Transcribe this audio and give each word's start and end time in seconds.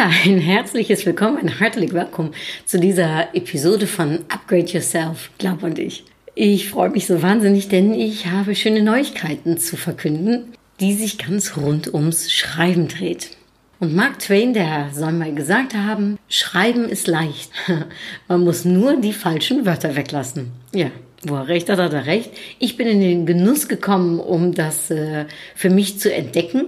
Ein 0.00 0.38
herzliches 0.38 1.04
Willkommen, 1.06 1.38
ein 1.38 1.48
herzlich 1.48 1.92
Willkommen 1.92 2.32
zu 2.64 2.78
dieser 2.78 3.34
Episode 3.34 3.88
von 3.88 4.20
Upgrade 4.28 4.66
Yourself, 4.66 5.30
glaub 5.38 5.64
an 5.64 5.74
dich. 5.74 6.04
Ich 6.36 6.68
freue 6.68 6.90
mich 6.90 7.08
so 7.08 7.20
wahnsinnig, 7.20 7.68
denn 7.68 7.92
ich 7.94 8.26
habe 8.26 8.54
schöne 8.54 8.84
Neuigkeiten 8.84 9.58
zu 9.58 9.76
verkünden, 9.76 10.52
die 10.78 10.94
sich 10.94 11.18
ganz 11.18 11.56
rund 11.56 11.92
ums 11.92 12.30
Schreiben 12.30 12.86
dreht. 12.86 13.30
Und 13.80 13.92
Mark 13.92 14.20
Twain, 14.20 14.54
der 14.54 14.90
soll 14.92 15.10
mal 15.10 15.34
gesagt 15.34 15.74
haben, 15.74 16.16
Schreiben 16.28 16.88
ist 16.88 17.08
leicht. 17.08 17.50
Man 18.28 18.44
muss 18.44 18.64
nur 18.64 19.00
die 19.00 19.12
falschen 19.12 19.66
Wörter 19.66 19.96
weglassen. 19.96 20.52
Ja, 20.72 20.92
wo 21.24 21.34
er 21.34 21.48
recht 21.48 21.68
hat, 21.68 21.80
hat 21.80 21.92
er 21.92 22.06
recht. 22.06 22.30
Ich 22.60 22.76
bin 22.76 22.86
in 22.86 23.00
den 23.00 23.26
Genuss 23.26 23.66
gekommen, 23.66 24.20
um 24.20 24.54
das 24.54 24.92
äh, 24.92 25.24
für 25.56 25.70
mich 25.70 25.98
zu 25.98 26.14
entdecken 26.14 26.66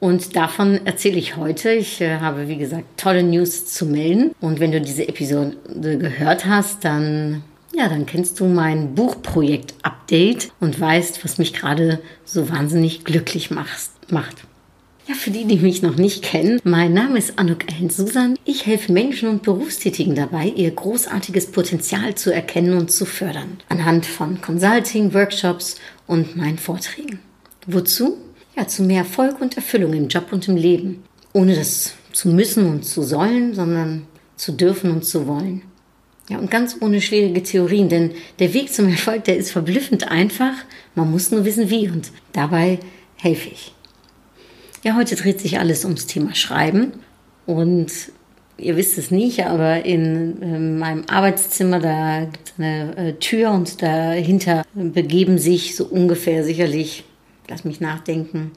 und 0.00 0.36
davon 0.36 0.80
erzähle 0.86 1.18
ich 1.18 1.36
heute. 1.36 1.72
Ich 1.72 2.00
äh, 2.00 2.18
habe, 2.18 2.48
wie 2.48 2.56
gesagt, 2.56 2.84
tolle 2.96 3.22
News 3.22 3.66
zu 3.66 3.86
melden. 3.86 4.34
Und 4.40 4.60
wenn 4.60 4.72
du 4.72 4.80
diese 4.80 5.08
Episode 5.08 5.56
gehört 5.98 6.46
hast, 6.46 6.84
dann, 6.84 7.42
ja, 7.74 7.88
dann 7.88 8.06
kennst 8.06 8.38
du 8.38 8.46
mein 8.46 8.94
Buchprojekt-Update 8.94 10.52
und 10.60 10.80
weißt, 10.80 11.24
was 11.24 11.38
mich 11.38 11.52
gerade 11.52 12.00
so 12.24 12.48
wahnsinnig 12.48 13.04
glücklich 13.04 13.50
macht. 13.50 13.90
macht. 14.10 14.36
Ja, 15.08 15.14
für 15.14 15.30
die, 15.30 15.46
die 15.46 15.56
mich 15.56 15.80
noch 15.80 15.96
nicht 15.96 16.22
kennen, 16.22 16.60
mein 16.64 16.92
Name 16.92 17.18
ist 17.18 17.38
Anuk 17.38 17.72
Ellen 17.72 17.88
Susan. 17.88 18.38
Ich 18.44 18.66
helfe 18.66 18.92
Menschen 18.92 19.30
und 19.30 19.42
Berufstätigen 19.42 20.14
dabei, 20.14 20.52
ihr 20.54 20.70
großartiges 20.70 21.46
Potenzial 21.46 22.14
zu 22.14 22.30
erkennen 22.30 22.76
und 22.76 22.92
zu 22.92 23.06
fördern. 23.06 23.56
Anhand 23.70 24.04
von 24.04 24.42
Consulting, 24.42 25.14
Workshops 25.14 25.76
und 26.06 26.36
meinen 26.36 26.58
Vorträgen. 26.58 27.20
Wozu? 27.66 28.18
Ja, 28.58 28.66
zu 28.66 28.82
mehr 28.82 28.98
Erfolg 28.98 29.40
und 29.40 29.56
Erfüllung 29.56 29.92
im 29.92 30.08
Job 30.08 30.32
und 30.32 30.48
im 30.48 30.56
Leben. 30.56 31.04
Ohne 31.32 31.54
das 31.54 31.94
zu 32.12 32.28
müssen 32.28 32.66
und 32.66 32.84
zu 32.84 33.02
sollen, 33.02 33.54
sondern 33.54 34.06
zu 34.36 34.52
dürfen 34.52 34.90
und 34.90 35.04
zu 35.04 35.26
wollen. 35.26 35.62
Ja, 36.28 36.38
und 36.38 36.50
ganz 36.50 36.76
ohne 36.80 37.00
schwierige 37.00 37.42
Theorien, 37.42 37.88
denn 37.88 38.10
der 38.38 38.52
Weg 38.52 38.72
zum 38.72 38.88
Erfolg, 38.88 39.24
der 39.24 39.36
ist 39.36 39.52
verblüffend 39.52 40.10
einfach. 40.10 40.52
Man 40.94 41.10
muss 41.10 41.30
nur 41.30 41.44
wissen, 41.44 41.70
wie 41.70 41.88
und 41.88 42.10
dabei 42.32 42.80
helfe 43.16 43.48
ich. 43.50 43.72
Ja, 44.82 44.96
heute 44.96 45.16
dreht 45.16 45.40
sich 45.40 45.58
alles 45.58 45.84
ums 45.84 46.06
Thema 46.06 46.34
Schreiben 46.34 46.92
und 47.46 47.90
ihr 48.58 48.76
wisst 48.76 48.98
es 48.98 49.10
nicht, 49.10 49.44
aber 49.46 49.84
in 49.84 50.42
äh, 50.42 50.58
meinem 50.58 51.04
Arbeitszimmer, 51.08 51.80
da 51.80 52.24
gibt 52.24 52.48
es 52.48 52.54
eine 52.58 52.96
äh, 52.96 53.12
Tür 53.14 53.52
und 53.52 53.80
dahinter 53.82 54.64
begeben 54.74 55.38
sich 55.38 55.76
so 55.76 55.86
ungefähr 55.86 56.44
sicherlich 56.44 57.04
lass 57.48 57.64
mich 57.64 57.80
nachdenken, 57.80 58.52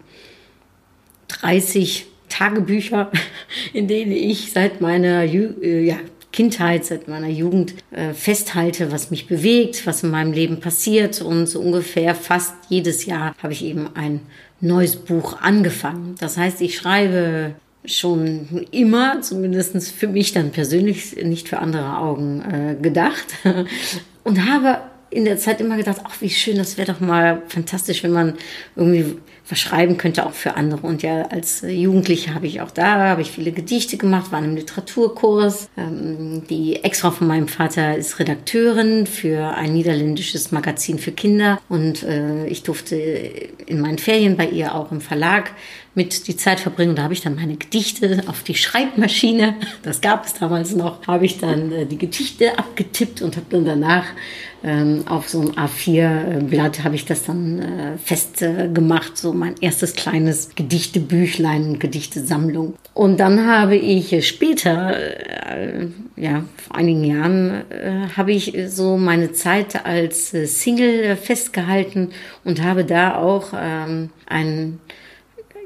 30 1.28 2.08
Tagebücher, 2.30 3.12
in 3.74 3.88
denen 3.88 4.12
ich 4.12 4.52
seit 4.52 4.82
meiner 4.82 5.24
äh, 5.24 5.86
ja, 5.86 5.98
Kindheit, 6.32 6.86
seit 6.86 7.08
meiner 7.08 7.28
Jugend 7.28 7.76
äh, 7.92 8.14
festhalte, 8.14 8.92
was 8.92 9.12
mich 9.12 9.28
bewegt, 9.28 9.86
was 9.86 10.04
in 10.04 10.12
meinem 10.12 10.32
Leben 10.32 10.60
passiert. 10.60 11.22
Und 11.22 11.48
so 11.48 11.60
ungefähr 11.60 12.16
fast 12.16 12.54
jedes 12.70 13.06
Jahr 13.06 13.36
habe 13.42 13.54
ich 13.54 13.64
eben 13.64 13.90
ein 13.96 14.22
neues 14.62 14.96
Buch 14.96 15.42
angefangen. 15.42 16.16
Das 16.20 16.38
heißt, 16.38 16.62
ich 16.62 16.78
schreibe 16.78 17.56
schon 17.84 18.68
immer, 18.72 19.22
zumindest 19.22 19.92
für 19.92 20.08
mich 20.08 20.32
dann 20.34 20.52
persönlich, 20.52 21.16
nicht 21.24 21.50
für 21.50 21.60
andere 21.60 21.98
Augen 21.98 22.42
äh, 22.42 22.82
gedacht. 22.82 23.26
Und 24.24 24.46
habe 24.48 24.82
in 25.12 25.26
der 25.26 25.38
Zeit 25.38 25.62
immer 25.62 25.78
gedacht, 25.78 26.02
ach, 26.04 26.22
wie 26.22 26.30
schön, 26.30 26.58
das 26.58 26.78
wäre 26.78 26.92
doch 26.92 27.02
mal 27.02 27.44
fantastisch, 27.48 28.02
wenn 28.04 28.14
man 28.14 28.34
irgendwie 28.76 29.18
was 29.50 29.60
schreiben 29.60 29.98
könnte, 29.98 30.26
auch 30.26 30.34
für 30.34 30.56
andere. 30.56 30.88
Und 30.88 31.04
ja, 31.04 31.24
als 31.24 31.62
Jugendliche 31.68 32.34
habe 32.34 32.48
ich 32.48 32.62
auch 32.62 32.72
da, 32.72 33.10
habe 33.10 33.22
ich 33.22 33.32
viele 33.32 33.52
Gedichte 33.52 33.98
gemacht, 33.98 34.32
war 34.32 34.40
in 34.40 34.46
einem 34.46 34.56
Literaturkurs. 34.56 35.70
Ähm, 35.78 36.44
die 36.50 36.78
Ex-Frau 36.84 37.12
von 37.12 37.28
meinem 37.28 37.48
Vater 37.48 37.98
ist 37.98 38.20
Redakteurin 38.20 39.06
für 39.06 39.50
ein 39.56 39.74
niederländisches 39.74 40.52
Magazin 40.52 41.00
für 41.00 41.12
Kinder. 41.12 41.60
Und 41.68 42.04
äh, 42.04 42.48
ich 42.48 42.64
durfte 42.64 42.96
in 42.96 43.82
meinen 43.82 43.98
Ferien 43.98 44.38
bei 44.38 44.48
ihr 44.48 44.74
auch 44.74 44.92
im 44.92 45.02
Verlag 45.02 45.52
mit 45.94 46.28
die 46.28 46.38
Zeit 46.38 46.62
verbringen. 46.62 46.96
Da 46.96 47.04
habe 47.04 47.14
ich 47.14 47.22
dann 47.22 47.36
meine 47.36 47.58
Gedichte 47.58 48.24
auf 48.28 48.44
die 48.44 48.56
Schreibmaschine, 48.56 49.56
das 49.84 50.00
gab 50.02 50.26
es 50.26 50.34
damals 50.34 50.74
noch, 50.74 51.06
habe 51.08 51.26
ich 51.26 51.40
dann 51.40 51.72
äh, 51.72 51.86
die 51.86 51.98
Gedichte 51.98 52.58
abgetippt 52.58 53.22
und 53.22 53.36
habe 53.36 53.48
dann 53.50 53.66
danach 53.66 54.06
auf 55.08 55.28
so 55.28 55.42
ein 55.42 55.52
A4-Blatt 55.54 56.84
habe 56.84 56.94
ich 56.94 57.06
das 57.06 57.24
dann 57.26 57.60
äh, 57.60 57.98
festgemacht, 57.98 59.18
so 59.18 59.34
mein 59.34 59.56
erstes 59.60 59.96
kleines 59.96 60.50
Gedichtebüchlein, 60.56 61.80
Gedichtesammlung. 61.80 62.76
Und 62.94 63.20
dann 63.20 63.48
habe 63.48 63.76
ich 63.76 64.28
später, 64.28 64.96
äh, 64.96 65.88
ja, 66.16 66.44
vor 66.58 66.76
einigen 66.76 67.04
Jahren, 67.04 67.64
äh, 67.72 68.08
habe 68.16 68.34
ich 68.34 68.54
so 68.68 68.98
meine 68.98 69.32
Zeit 69.32 69.84
als 69.86 70.34
äh, 70.34 70.46
Single 70.46 71.16
festgehalten 71.16 72.10
und 72.44 72.62
habe 72.62 72.86
da 72.86 73.16
auch 73.16 73.54
ähm, 73.60 74.12
ein 74.28 74.80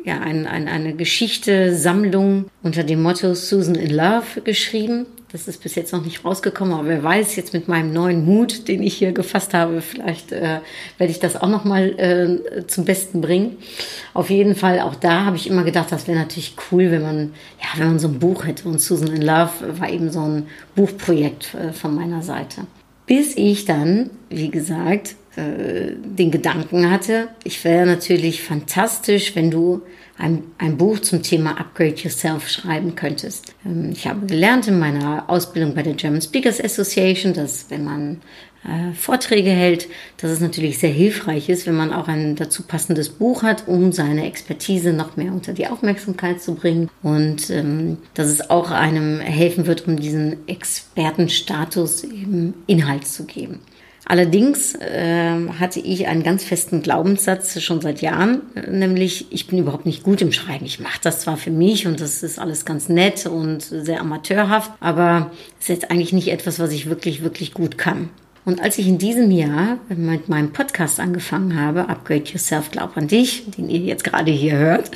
ja, 0.06 0.20
ein, 0.20 0.46
ein, 0.46 0.68
eine 0.68 0.94
Geschichte-Sammlung 0.94 2.46
unter 2.62 2.84
dem 2.84 3.02
Motto 3.02 3.34
Susan 3.34 3.74
in 3.74 3.90
Love 3.90 4.42
geschrieben. 4.44 5.08
Das 5.32 5.48
ist 5.48 5.62
bis 5.62 5.76
jetzt 5.76 5.92
noch 5.92 6.04
nicht 6.04 6.24
rausgekommen, 6.24 6.74
aber 6.74 6.88
wer 6.88 7.04
weiß, 7.04 7.36
jetzt 7.36 7.54
mit 7.54 7.68
meinem 7.68 7.92
neuen 7.92 8.26
Mut, 8.26 8.68
den 8.68 8.84
ich 8.84 8.96
hier 8.96 9.12
gefasst 9.12 9.54
habe, 9.54 9.82
vielleicht 9.82 10.32
äh, 10.32 10.60
werde 10.98 11.12
ich 11.12 11.20
das 11.20 11.36
auch 11.36 11.50
noch 11.50 11.66
mal 11.66 11.90
äh, 12.00 12.68
zum 12.68 12.86
Besten 12.86 13.22
bringen. 13.22 13.58
Auf 14.14 14.30
jeden 14.30 14.56
Fall, 14.56 14.80
auch 14.82 14.96
da 14.96 15.26
habe 15.26 15.36
ich 15.36 15.50
immer 15.50 15.64
gedacht, 15.64 15.92
das 15.92 16.08
wäre 16.08 16.18
natürlich 16.18 16.56
cool, 16.72 16.92
wenn 16.92 17.02
man, 17.02 17.34
ja, 17.60 17.80
wenn 17.80 17.88
man 17.88 18.00
so 18.00 18.08
ein 18.08 18.20
Buch 18.20 18.46
hätte. 18.46 18.70
Und 18.70 18.80
Susan 18.80 19.10
in 19.10 19.24
Love 19.24 19.80
war 19.80 19.90
eben 19.90 20.12
so 20.12 20.22
ein 20.22 20.48
Buchprojekt 20.76 21.56
äh, 21.56 21.74
von 21.74 21.96
meiner 21.96 22.22
Seite. 22.22 22.62
Bis 23.08 23.36
ich 23.36 23.66
dann, 23.66 24.12
wie 24.30 24.50
gesagt, 24.50 25.16
äh, 25.36 25.92
den 25.96 26.32
Gedanken 26.32 26.90
hatte, 26.90 27.28
ich 27.44 27.64
wäre 27.66 27.86
natürlich 27.86 28.42
fantastisch, 28.42 29.36
wenn 29.36 29.52
du 29.52 29.82
ein, 30.18 30.44
ein 30.58 30.78
Buch 30.78 31.00
zum 31.00 31.24
Thema 31.24 31.60
Upgrade 31.60 31.96
Yourself 31.96 32.50
schreiben 32.50 32.96
könntest. 32.96 33.56
Ähm, 33.66 33.92
ich 33.92 34.08
habe 34.08 34.26
gelernt 34.26 34.68
in 34.68 34.80
meiner 34.80 35.30
Ausbildung 35.30 35.76
bei 35.76 35.84
der 35.84 35.94
German 35.94 36.22
Speakers 36.22 36.64
Association, 36.64 37.34
dass 37.34 37.70
wenn 37.70 37.84
man 37.84 38.22
äh, 38.64 38.94
Vorträge 38.94 39.52
hält, 39.52 39.88
dass 40.18 40.32
es 40.32 40.40
natürlich 40.40 40.80
sehr 40.80 40.92
hilfreich 40.92 41.50
ist, 41.50 41.68
wenn 41.68 41.76
man 41.76 41.94
auch 41.94 42.08
ein 42.08 42.36
dazu 42.36 42.64
passendes 42.64 43.10
Buch 43.10 43.44
hat, 43.44 43.68
um 43.68 43.92
seine 43.92 44.26
Expertise 44.26 44.94
noch 44.94 45.18
mehr 45.18 45.32
unter 45.32 45.54
die 45.54 45.68
Aufmerksamkeit 45.68 46.42
zu 46.42 46.56
bringen 46.56 46.90
und 47.04 47.50
ähm, 47.50 47.98
dass 48.14 48.28
es 48.28 48.50
auch 48.50 48.72
einem 48.72 49.20
helfen 49.20 49.68
wird, 49.68 49.88
um 49.88 49.98
diesen 49.98 50.48
Expertenstatus 50.48 52.06
eben 52.06 52.54
Inhalt 52.68 53.06
zu 53.06 53.26
geben. 53.26 53.60
Allerdings 54.08 54.76
äh, 54.76 55.50
hatte 55.60 55.80
ich 55.80 56.08
einen 56.08 56.22
ganz 56.22 56.44
festen 56.44 56.84
Glaubenssatz 56.84 57.60
schon 57.60 57.82
seit 57.82 58.02
Jahren, 58.02 58.44
nämlich 58.70 59.26
ich 59.32 59.48
bin 59.48 59.58
überhaupt 59.58 59.88
nicht 59.88 60.04
gut 60.04 60.22
im 60.22 60.32
Schreiben. 60.32 60.66
Ich 60.66 60.80
mache 60.80 61.00
das 61.02 61.22
zwar 61.22 61.38
für 61.38 61.50
mich 61.50 61.88
und 61.88 62.00
das 62.00 62.22
ist 62.22 62.38
alles 62.38 62.66
ganz 62.66 62.88
nett 62.88 63.26
und 63.26 63.64
sehr 63.64 64.02
amateurhaft, 64.02 64.72
aber 64.80 65.32
es 65.60 65.66
ist 65.66 65.70
jetzt 65.70 65.92
eigentlich 65.92 66.14
nicht 66.14 66.28
etwas, 66.28 66.60
was 66.60 66.72
ich 66.72 66.88
wirklich, 66.88 67.24
wirklich 67.24 67.54
gut 67.54 67.80
kann. 67.80 68.10
Und 68.46 68.62
als 68.62 68.78
ich 68.78 68.88
in 68.88 69.00
diesem 69.00 69.32
Jahr 69.32 69.80
mit 69.90 70.30
meinem 70.30 70.54
Podcast 70.54 71.00
angefangen 71.00 71.60
habe, 71.60 71.90
Upgrade 71.90 72.26
Yourself, 72.26 72.70
glaub 72.70 72.96
an 72.96 73.08
dich, 73.08 73.50
den 73.52 73.70
ihr 73.70 73.80
jetzt 73.80 74.04
gerade 74.04 74.32
hier 74.32 74.58
hört, 74.58 74.92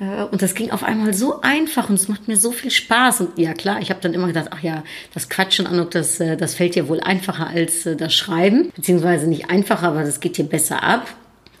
äh, 0.00 0.24
und 0.24 0.42
das 0.42 0.54
ging 0.54 0.70
auf 0.70 0.82
einmal 0.82 1.14
so 1.14 1.40
einfach 1.40 1.88
und 1.88 1.94
es 1.94 2.08
macht 2.08 2.28
mir 2.28 2.36
so 2.36 2.50
viel 2.50 2.70
Spaß. 2.70 3.20
Und 3.20 3.38
ja 3.38 3.54
klar, 3.54 3.80
ich 3.80 3.90
habe 3.90 4.00
dann 4.00 4.14
immer 4.14 4.26
gedacht, 4.26 4.48
ach 4.50 4.62
ja, 4.62 4.82
das 5.14 5.28
Quatschen 5.28 5.66
an, 5.66 5.86
das, 5.90 6.20
äh, 6.20 6.36
das 6.36 6.54
fällt 6.54 6.74
dir 6.74 6.88
wohl 6.88 7.00
einfacher 7.00 7.46
als 7.46 7.86
äh, 7.86 7.96
das 7.96 8.14
Schreiben. 8.14 8.72
Beziehungsweise 8.74 9.28
nicht 9.28 9.48
einfacher, 9.50 9.88
aber 9.88 10.02
das 10.02 10.20
geht 10.20 10.36
dir 10.36 10.44
besser 10.44 10.82
ab 10.82 11.06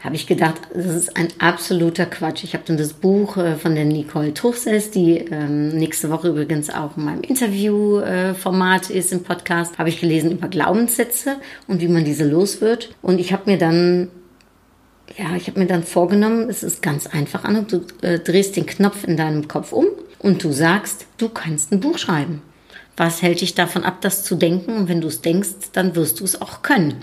habe 0.00 0.14
ich 0.14 0.26
gedacht, 0.26 0.60
das 0.72 0.86
ist 0.86 1.16
ein 1.16 1.28
absoluter 1.40 2.06
Quatsch. 2.06 2.44
Ich 2.44 2.54
habe 2.54 2.64
dann 2.66 2.76
das 2.76 2.92
Buch 2.92 3.36
äh, 3.36 3.56
von 3.56 3.74
der 3.74 3.84
Nicole 3.84 4.32
Truchsess, 4.32 4.90
die 4.90 5.18
ähm, 5.18 5.70
nächste 5.70 6.10
Woche 6.10 6.28
übrigens 6.28 6.70
auch 6.70 6.96
in 6.96 7.04
meinem 7.04 7.22
Interviewformat 7.22 8.90
äh, 8.90 8.98
ist 8.98 9.12
im 9.12 9.24
Podcast, 9.24 9.78
habe 9.78 9.88
ich 9.88 10.00
gelesen 10.00 10.30
über 10.30 10.48
Glaubenssätze 10.48 11.36
und 11.66 11.80
wie 11.80 11.88
man 11.88 12.04
diese 12.04 12.24
los 12.28 12.60
wird. 12.60 12.94
Und 13.02 13.18
ich 13.18 13.32
habe 13.32 13.50
mir 13.50 13.58
dann 13.58 14.08
ja, 15.16 15.34
ich 15.36 15.48
habe 15.48 15.58
mir 15.58 15.66
dann 15.66 15.82
vorgenommen, 15.82 16.50
es 16.50 16.62
ist 16.62 16.82
ganz 16.82 17.06
einfach, 17.06 17.44
Anna, 17.44 17.62
du 17.62 17.80
äh, 18.02 18.18
drehst 18.18 18.56
den 18.56 18.66
Knopf 18.66 19.04
in 19.04 19.16
deinem 19.16 19.48
Kopf 19.48 19.72
um 19.72 19.86
und 20.18 20.44
du 20.44 20.52
sagst, 20.52 21.06
du 21.16 21.28
kannst 21.28 21.72
ein 21.72 21.80
Buch 21.80 21.98
schreiben. 21.98 22.42
Was 22.98 23.22
hält 23.22 23.40
dich 23.40 23.54
davon 23.54 23.84
ab, 23.84 24.00
das 24.00 24.24
zu 24.24 24.34
denken? 24.34 24.76
Und 24.76 24.88
wenn 24.88 25.00
du 25.00 25.06
es 25.06 25.20
denkst, 25.20 25.70
dann 25.72 25.94
wirst 25.94 26.18
du 26.18 26.24
es 26.24 26.42
auch 26.42 26.62
können. 26.62 26.96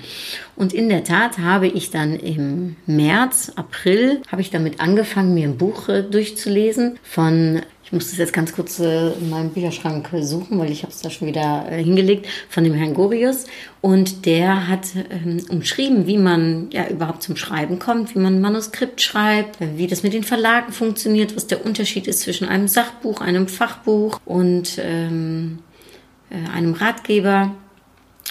Und 0.58 0.74
in 0.74 0.90
der 0.90 1.06
Tat 1.06 1.38
habe 1.40 1.68
ich 1.68 1.90
dann 1.90 2.18
im 2.18 2.76
März, 2.86 3.54
April, 3.56 4.22
habe 4.30 4.42
ich 4.42 4.52
damit 4.52 4.82
angefangen, 4.82 5.34
mir 5.34 5.48
ein 5.48 5.58
Buch 5.58 5.88
äh, 5.88 6.04
durchzulesen 6.04 7.00
von 7.02 7.62
ich 7.86 7.92
muss 7.92 8.10
das 8.10 8.18
jetzt 8.18 8.34
ganz 8.34 8.52
kurz 8.52 8.80
äh, 8.80 9.12
in 9.12 9.30
meinem 9.30 9.52
Bücherschrank 9.52 10.10
suchen, 10.22 10.58
weil 10.58 10.72
ich 10.72 10.82
habe 10.82 10.92
es 10.92 11.02
da 11.02 11.12
schon 11.12 11.28
wieder 11.28 11.68
äh, 11.70 11.84
hingelegt, 11.84 12.26
von 12.50 12.64
dem 12.64 12.74
Herrn 12.74 12.96
Gorius. 12.96 13.46
Und 13.82 14.26
der 14.26 14.68
hat 14.68 14.88
ähm, 15.12 15.46
umschrieben, 15.50 16.08
wie 16.08 16.18
man 16.18 16.70
ja 16.72 16.88
überhaupt 16.88 17.22
zum 17.22 17.36
Schreiben 17.36 17.78
kommt, 17.78 18.16
wie 18.16 18.20
man 18.20 18.38
ein 18.38 18.42
Manuskript 18.42 19.02
schreibt, 19.02 19.60
wie 19.60 19.86
das 19.86 20.02
mit 20.02 20.14
den 20.14 20.24
Verlagen 20.24 20.72
funktioniert, 20.72 21.36
was 21.36 21.46
der 21.46 21.64
Unterschied 21.64 22.08
ist 22.08 22.22
zwischen 22.22 22.48
einem 22.48 22.68
Sachbuch, 22.68 23.22
einem 23.22 23.48
Fachbuch 23.48 24.20
und 24.26 24.80
ähm, 24.80 25.60
äh, 25.60 25.65
einem 26.30 26.74
Ratgeber. 26.74 27.52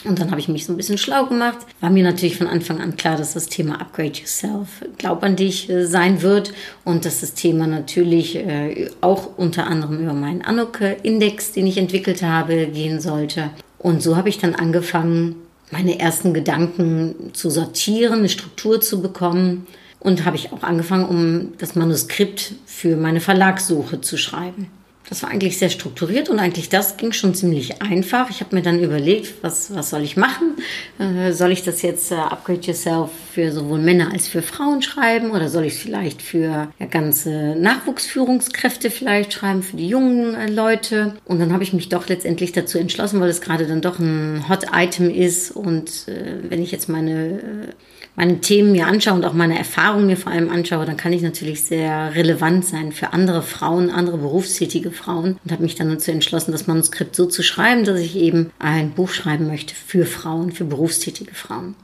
Und 0.03 0.19
dann 0.19 0.31
habe 0.31 0.41
ich 0.41 0.49
mich 0.49 0.67
so 0.67 0.73
ein 0.73 0.77
bisschen 0.77 0.99
schlau 0.99 1.27
gemacht. 1.27 1.59
War 1.81 1.89
mir 1.89 2.03
natürlich 2.03 2.37
von 2.37 2.47
Anfang 2.49 2.81
an 2.81 2.97
klar, 2.97 3.17
dass 3.17 3.35
das 3.35 3.47
Thema 3.47 3.81
Upgrade 3.81 4.19
Yourself, 4.19 4.69
glaub 4.99 5.23
an 5.23 5.37
dich, 5.37 5.71
äh, 5.71 5.87
sein 5.87 6.21
wird. 6.21 6.53
Und 6.85 7.05
dass 7.05 7.21
das 7.21 7.35
Thema 7.35 7.67
natürlich 7.67 8.37
äh, 8.37 8.91
auch 9.01 9.39
unter 9.39 9.67
anderem 9.67 10.01
über 10.01 10.13
meinen 10.13 10.43
Anuk-Index, 10.43 11.53
den 11.53 11.67
ich 11.67 11.79
entwickelt 11.79 12.23
habe, 12.23 12.67
gehen 12.67 13.01
sollte. 13.01 13.51
Und 13.79 14.03
so 14.03 14.17
habe 14.17 14.29
ich 14.29 14.39
dann 14.39 14.55
angefangen, 14.55 15.37
meine 15.71 15.99
ersten 15.99 16.35
Gedanken 16.35 17.31
zu 17.33 17.49
sortieren, 17.49 18.19
eine 18.19 18.29
Struktur 18.29 18.81
zu 18.81 19.01
bekommen. 19.01 19.67
Und 20.01 20.27
habe 20.27 20.37
ich 20.37 20.53
auch 20.53 20.63
angefangen, 20.63 21.07
um 21.07 21.53
das 21.57 21.77
Manuskript 21.77 22.57
für 22.67 22.97
meine 22.97 23.21
Verlagssuche 23.21 24.03
zu 24.03 24.19
schreiben. 24.19 24.69
Das 25.09 25.23
war 25.23 25.31
eigentlich 25.31 25.59
sehr 25.59 25.69
strukturiert 25.69 26.31
und 26.31 26.39
eigentlich 26.39 26.71
das 26.71 26.97
ging 26.97 27.13
schon 27.13 27.35
ziemlich 27.35 27.83
einfach. 27.83 28.31
Ich 28.31 28.41
habe 28.41 28.57
mir 28.57 28.63
dann 28.63 28.83
überlegt, 28.83 29.43
was, 29.43 29.75
was 29.75 29.91
soll 29.91 30.03
ich 30.03 30.17
machen? 30.17 30.57
Äh, 30.99 31.33
soll 31.33 31.53
ich 31.53 31.63
das 31.63 31.83
jetzt 31.83 32.11
äh, 32.11 32.15
Upgrade 32.15 32.61
Yourself 32.63 33.11
für 33.33 33.53
sowohl 33.53 33.81
Männer 33.81 34.13
als 34.13 34.29
für 34.29 34.41
Frauen 34.41 34.81
schreiben 34.81 35.31
oder 35.31 35.51
soll 35.51 35.65
ich 35.65 35.75
es 35.75 35.79
vielleicht 35.81 36.23
für 36.23 36.73
ja, 36.79 36.87
ganze 36.91 37.55
Nachwuchsführungskräfte 37.57 38.91
vielleicht 38.91 39.35
schreiben, 39.35 39.63
für 39.63 39.77
die 39.77 39.89
jungen 39.89 40.35
äh, 40.35 40.51
Leute? 40.51 41.17
Und 41.27 41.39
dann 41.39 41.53
habe 41.53 41.65
ich 41.65 41.75
mich 41.75 41.91
doch 41.91 42.09
letztendlich 42.09 42.53
dazu 42.53 42.79
entschlossen, 42.79 43.21
weil 43.21 43.29
es 43.29 43.43
gerade 43.43 43.67
dann 43.67 43.83
doch 43.83 43.99
ein 43.99 44.49
Hot 44.49 44.67
Item 44.73 45.11
ist 45.11 45.51
und 45.51 46.09
äh, 46.09 46.39
wenn 46.49 46.63
ich 46.63 46.73
jetzt 46.73 46.89
meine 46.89 47.41
äh, 47.41 47.69
meine 48.17 48.41
Themen 48.41 48.73
mir 48.73 48.87
anschaue 48.87 49.15
und 49.15 49.25
auch 49.25 49.33
meine 49.33 49.59
Erfahrungen 49.59 50.07
mir 50.07 50.17
vor 50.17 50.33
allem 50.33 50.51
anschaue, 50.51 50.87
dann 50.87 50.97
kann 50.97 51.13
ich 51.13 51.23
natürlich 51.23 51.65
sehr 51.65 52.15
relevant 52.15 52.65
sein 52.65 52.93
für 52.93 53.13
andere 53.13 53.43
Frauen, 53.43 53.91
andere 53.91 54.19
berufstätige 54.19 54.91
Frauen 54.91 55.39
und 55.45 55.53
habe 55.53 55.63
mich 55.63 55.75
dann 55.75 55.91
dazu 55.91 56.11
entschlossen, 56.11 56.53
das 56.53 56.67
Manuskript 56.67 57.17
so 57.17 57.27
zu 57.27 57.43
schreiben, 57.43 57.85
dass 57.85 58.01
ich 58.01 58.17
eben 58.17 58.51
ein 58.59 58.91
Buch 58.91 59.11
schreiben 59.11 59.47
möchte 59.47 59.75
für 59.75 60.07
Frauen, 60.07 60.53
für 60.53 60.65
berufstätige 60.65 61.35
Frauen. 61.35 61.75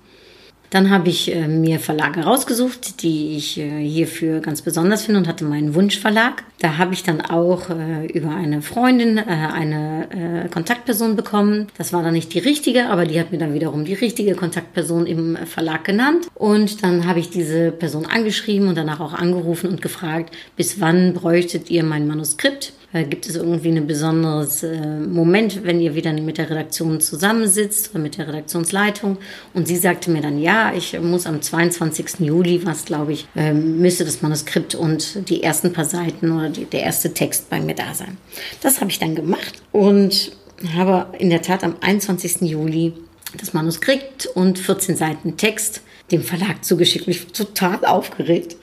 Dann 0.71 0.91
habe 0.91 1.09
ich 1.09 1.35
äh, 1.35 1.49
mir 1.49 1.81
Verlage 1.81 2.21
rausgesucht, 2.21 3.03
die 3.03 3.37
ich 3.37 3.59
äh, 3.59 3.85
hierfür 3.85 4.41
ganz 4.41 4.63
besonders 4.63 5.03
finde 5.03 5.21
und 5.21 5.29
hatte 5.29 5.45
meinen 5.45 5.75
Wunschverlag. 5.75 6.45
Da 6.61 6.79
habe 6.79 6.95
ich 6.95 7.03
dann 7.03 7.21
auch 7.21 7.71
äh, 7.71 8.07
über 8.07 8.31
eine 8.31 8.63
Freundin 8.63 9.19
eine 9.19 10.49
Kontaktperson 10.53 11.17
bekommen. 11.17 11.69
Das 11.77 11.93
war 11.93 12.03
dann 12.03 12.15
nicht 12.15 12.33
die 12.35 12.39
richtige, 12.39 12.89
aber 12.89 13.05
die 13.07 13.19
hat 13.19 13.33
mir 13.33 13.39
dann 13.39 13.55
wiederum 13.55 13.85
die 13.85 13.95
richtige 13.95 14.35
Kontaktperson 14.35 15.07
im 15.07 15.37
Verlag 15.47 15.85
genannt. 15.85 16.29
Und 16.35 16.83
dann 16.83 17.07
habe 17.07 17.19
ich 17.19 17.31
diese 17.31 17.73
Person 17.73 18.07
angeschrieben 18.07 18.69
und 18.69 18.77
danach 18.77 19.01
auch 19.01 19.15
angerufen 19.15 19.71
und 19.71 19.83
gefragt, 19.83 20.35
bis 20.57 20.81
wann 20.81 21.15
bräuchtet 21.15 21.71
ihr 21.71 21.83
mein 21.83 22.07
Manuskript? 22.07 22.73
Äh, 22.93 23.05
gibt 23.05 23.27
es 23.27 23.37
irgendwie 23.37 23.69
ein 23.69 23.87
besonderes 23.87 24.65
äh, 24.65 24.99
Moment, 24.99 25.65
wenn 25.65 25.81
ihr 25.81 25.95
wieder 25.95 26.13
mit 26.13 26.39
der 26.39 26.51
Redaktion 26.51 27.01
zusammensitzt 27.01 27.91
oder 27.91 28.01
mit 28.01 28.19
der 28.19 28.27
Redaktionsleitung? 28.27 29.19
Und 29.55 29.69
sie 29.69 29.77
sagte 29.77 30.11
mir 30.11 30.23
dann, 30.23 30.39
ja, 30.41 30.73
ich 30.75 30.99
muss 31.01 31.27
am 31.27 31.41
22. 31.41 32.21
Juli, 32.21 32.67
was 32.67 32.85
glaube 32.85 33.13
ich, 33.13 33.29
äh, 33.37 33.53
müsste 33.53 34.05
das 34.05 34.23
Manuskript 34.23 34.75
und 34.75 35.29
die 35.29 35.43
ersten 35.43 35.73
paar 35.73 35.85
Seiten 35.85 36.33
oder 36.33 36.49
die, 36.49 36.65
der 36.65 36.83
erste 36.83 37.15
Text 37.15 37.49
bei 37.49 37.61
mir 37.61 37.75
da 37.75 37.95
sein. 37.95 38.17
Das 38.61 38.81
habe 38.81 38.91
ich 38.91 38.99
dann 38.99 39.15
gemacht 39.15 39.63
und 39.71 40.33
habe 40.75 41.17
in 41.19 41.31
der 41.31 41.43
Tat 41.43 41.63
am 41.63 41.77
21. 41.81 42.43
Juli 42.43 42.93
das 43.39 43.53
Manuskript 43.53 44.27
und 44.27 44.59
14 44.59 44.97
Seiten 44.97 45.37
Text 45.37 45.83
dem 46.11 46.23
Verlag 46.23 46.65
zugeschickt. 46.65 47.07
Mich 47.07 47.29
total 47.29 47.85
aufgeregt 47.85 48.57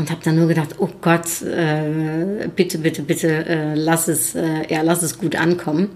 und 0.00 0.10
habe 0.10 0.22
dann 0.24 0.36
nur 0.36 0.48
gedacht, 0.48 0.76
oh 0.78 0.88
Gott, 1.00 1.42
äh, 1.42 2.48
bitte, 2.56 2.78
bitte, 2.78 3.02
bitte, 3.02 3.28
äh, 3.46 3.74
lass 3.74 4.08
es, 4.08 4.34
äh, 4.34 4.66
ja, 4.68 4.80
lass 4.82 5.02
es 5.02 5.18
gut 5.18 5.36
ankommen. 5.36 5.90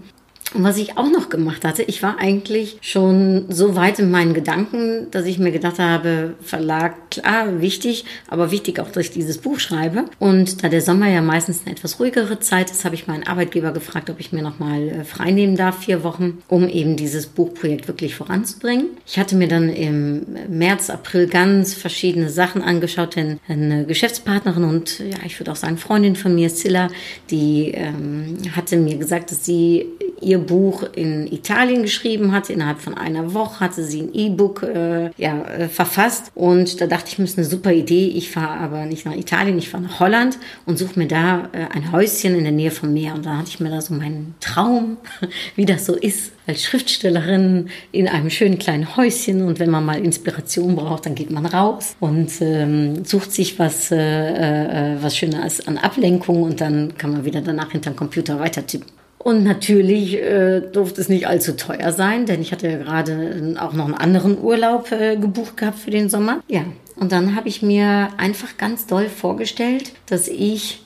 Und 0.54 0.62
was 0.62 0.78
ich 0.78 0.96
auch 0.96 1.10
noch 1.10 1.30
gemacht 1.30 1.64
hatte, 1.64 1.82
ich 1.82 2.02
war 2.02 2.18
eigentlich 2.20 2.78
schon 2.80 3.46
so 3.48 3.74
weit 3.74 3.98
in 3.98 4.10
meinen 4.10 4.34
Gedanken, 4.34 5.08
dass 5.10 5.26
ich 5.26 5.40
mir 5.40 5.50
gedacht 5.50 5.80
habe, 5.80 6.34
Verlag, 6.40 7.10
klar, 7.10 7.60
wichtig, 7.60 8.04
aber 8.28 8.52
wichtig 8.52 8.78
auch, 8.78 8.88
dass 8.90 9.06
ich 9.06 9.10
dieses 9.10 9.38
Buch 9.38 9.58
schreibe. 9.58 10.04
Und 10.20 10.62
da 10.62 10.68
der 10.68 10.80
Sommer 10.80 11.08
ja 11.08 11.22
meistens 11.22 11.62
eine 11.62 11.74
etwas 11.74 11.98
ruhigere 11.98 12.38
Zeit 12.38 12.70
ist, 12.70 12.84
habe 12.84 12.94
ich 12.94 13.08
meinen 13.08 13.26
Arbeitgeber 13.26 13.72
gefragt, 13.72 14.10
ob 14.10 14.20
ich 14.20 14.32
mir 14.32 14.42
nochmal 14.42 14.88
äh, 14.88 15.04
frei 15.04 15.32
nehmen 15.32 15.56
darf, 15.56 15.84
vier 15.84 16.04
Wochen, 16.04 16.38
um 16.46 16.68
eben 16.68 16.96
dieses 16.96 17.26
Buchprojekt 17.26 17.88
wirklich 17.88 18.14
voranzubringen. 18.14 18.86
Ich 19.06 19.18
hatte 19.18 19.34
mir 19.34 19.48
dann 19.48 19.68
im 19.68 20.24
März, 20.48 20.88
April 20.88 21.26
ganz 21.26 21.74
verschiedene 21.74 22.30
Sachen 22.30 22.62
angeschaut, 22.62 23.16
denn 23.16 23.40
eine 23.48 23.86
Geschäftspartnerin 23.86 24.62
und 24.62 25.00
ja, 25.00 25.18
ich 25.26 25.40
würde 25.40 25.50
auch 25.50 25.56
sagen 25.56 25.78
Freundin 25.78 26.14
von 26.14 26.32
mir, 26.32 26.48
Silla, 26.48 26.88
die 27.30 27.72
ähm, 27.74 28.38
hatte 28.54 28.76
mir 28.76 28.96
gesagt, 28.96 29.32
dass 29.32 29.44
sie 29.44 29.86
ihr 30.20 30.43
Buch 30.46 30.84
in 30.94 31.30
Italien 31.32 31.82
geschrieben 31.82 32.32
hatte. 32.32 32.52
Innerhalb 32.52 32.80
von 32.80 32.94
einer 32.94 33.34
Woche 33.34 33.60
hatte 33.60 33.84
sie 33.84 34.02
ein 34.02 34.14
E-Book 34.14 34.62
äh, 34.62 35.10
ja, 35.16 35.42
äh, 35.44 35.68
verfasst. 35.68 36.30
Und 36.34 36.80
da 36.80 36.86
dachte 36.86 37.08
ich, 37.08 37.18
mir 37.18 37.24
ist 37.24 37.38
eine 37.38 37.46
super 37.46 37.72
Idee. 37.72 38.08
Ich 38.08 38.30
fahre 38.30 38.60
aber 38.60 38.86
nicht 38.86 39.06
nach 39.06 39.16
Italien, 39.16 39.58
ich 39.58 39.68
fahre 39.68 39.84
nach 39.84 40.00
Holland 40.00 40.38
und 40.66 40.78
suche 40.78 40.98
mir 40.98 41.08
da 41.08 41.48
äh, 41.52 41.74
ein 41.74 41.92
Häuschen 41.92 42.34
in 42.36 42.44
der 42.44 42.52
Nähe 42.52 42.70
vom 42.70 42.92
Meer. 42.92 43.14
Und 43.14 43.26
da 43.26 43.38
hatte 43.38 43.48
ich 43.48 43.60
mir 43.60 43.70
da 43.70 43.80
so 43.80 43.94
meinen 43.94 44.34
Traum, 44.40 44.96
wie 45.56 45.64
das 45.64 45.86
so 45.86 45.94
ist, 45.94 46.32
als 46.46 46.62
Schriftstellerin 46.62 47.68
in 47.92 48.08
einem 48.08 48.30
schönen 48.30 48.58
kleinen 48.58 48.96
Häuschen. 48.96 49.42
Und 49.42 49.58
wenn 49.58 49.70
man 49.70 49.84
mal 49.84 49.98
Inspiration 49.98 50.76
braucht, 50.76 51.06
dann 51.06 51.14
geht 51.14 51.30
man 51.30 51.46
raus 51.46 51.96
und 52.00 52.30
ähm, 52.40 53.04
sucht 53.04 53.32
sich 53.32 53.58
was, 53.58 53.90
äh, 53.90 54.94
äh, 54.94 55.02
was 55.02 55.16
Schönes 55.16 55.66
an 55.66 55.78
Ablenkung 55.78 56.42
und 56.42 56.60
dann 56.60 56.96
kann 56.98 57.12
man 57.12 57.24
wieder 57.24 57.40
danach 57.40 57.70
hinterm 57.70 57.96
Computer 57.96 58.38
weiter 58.38 58.66
tippen. 58.66 59.03
Und 59.24 59.42
natürlich 59.42 60.20
äh, 60.20 60.60
durfte 60.60 61.00
es 61.00 61.08
nicht 61.08 61.26
allzu 61.26 61.56
teuer 61.56 61.92
sein, 61.92 62.26
denn 62.26 62.42
ich 62.42 62.52
hatte 62.52 62.68
ja 62.68 62.76
gerade 62.76 63.56
auch 63.58 63.72
noch 63.72 63.86
einen 63.86 63.94
anderen 63.94 64.38
Urlaub 64.38 64.92
äh, 64.92 65.16
gebucht 65.16 65.56
gehabt 65.56 65.78
für 65.78 65.90
den 65.90 66.10
Sommer. 66.10 66.42
Ja, 66.46 66.64
und 66.96 67.10
dann 67.10 67.34
habe 67.34 67.48
ich 67.48 67.62
mir 67.62 68.10
einfach 68.18 68.58
ganz 68.58 68.86
doll 68.86 69.08
vorgestellt, 69.08 69.92
dass 70.06 70.28
ich 70.28 70.82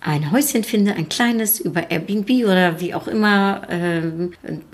ein 0.00 0.32
Häuschen 0.32 0.64
finde, 0.64 0.94
ein 0.94 1.10
kleines 1.10 1.60
über 1.60 1.90
Airbnb 1.90 2.30
oder 2.44 2.80
wie 2.80 2.94
auch 2.94 3.06
immer, 3.06 3.68
äh, 3.68 4.00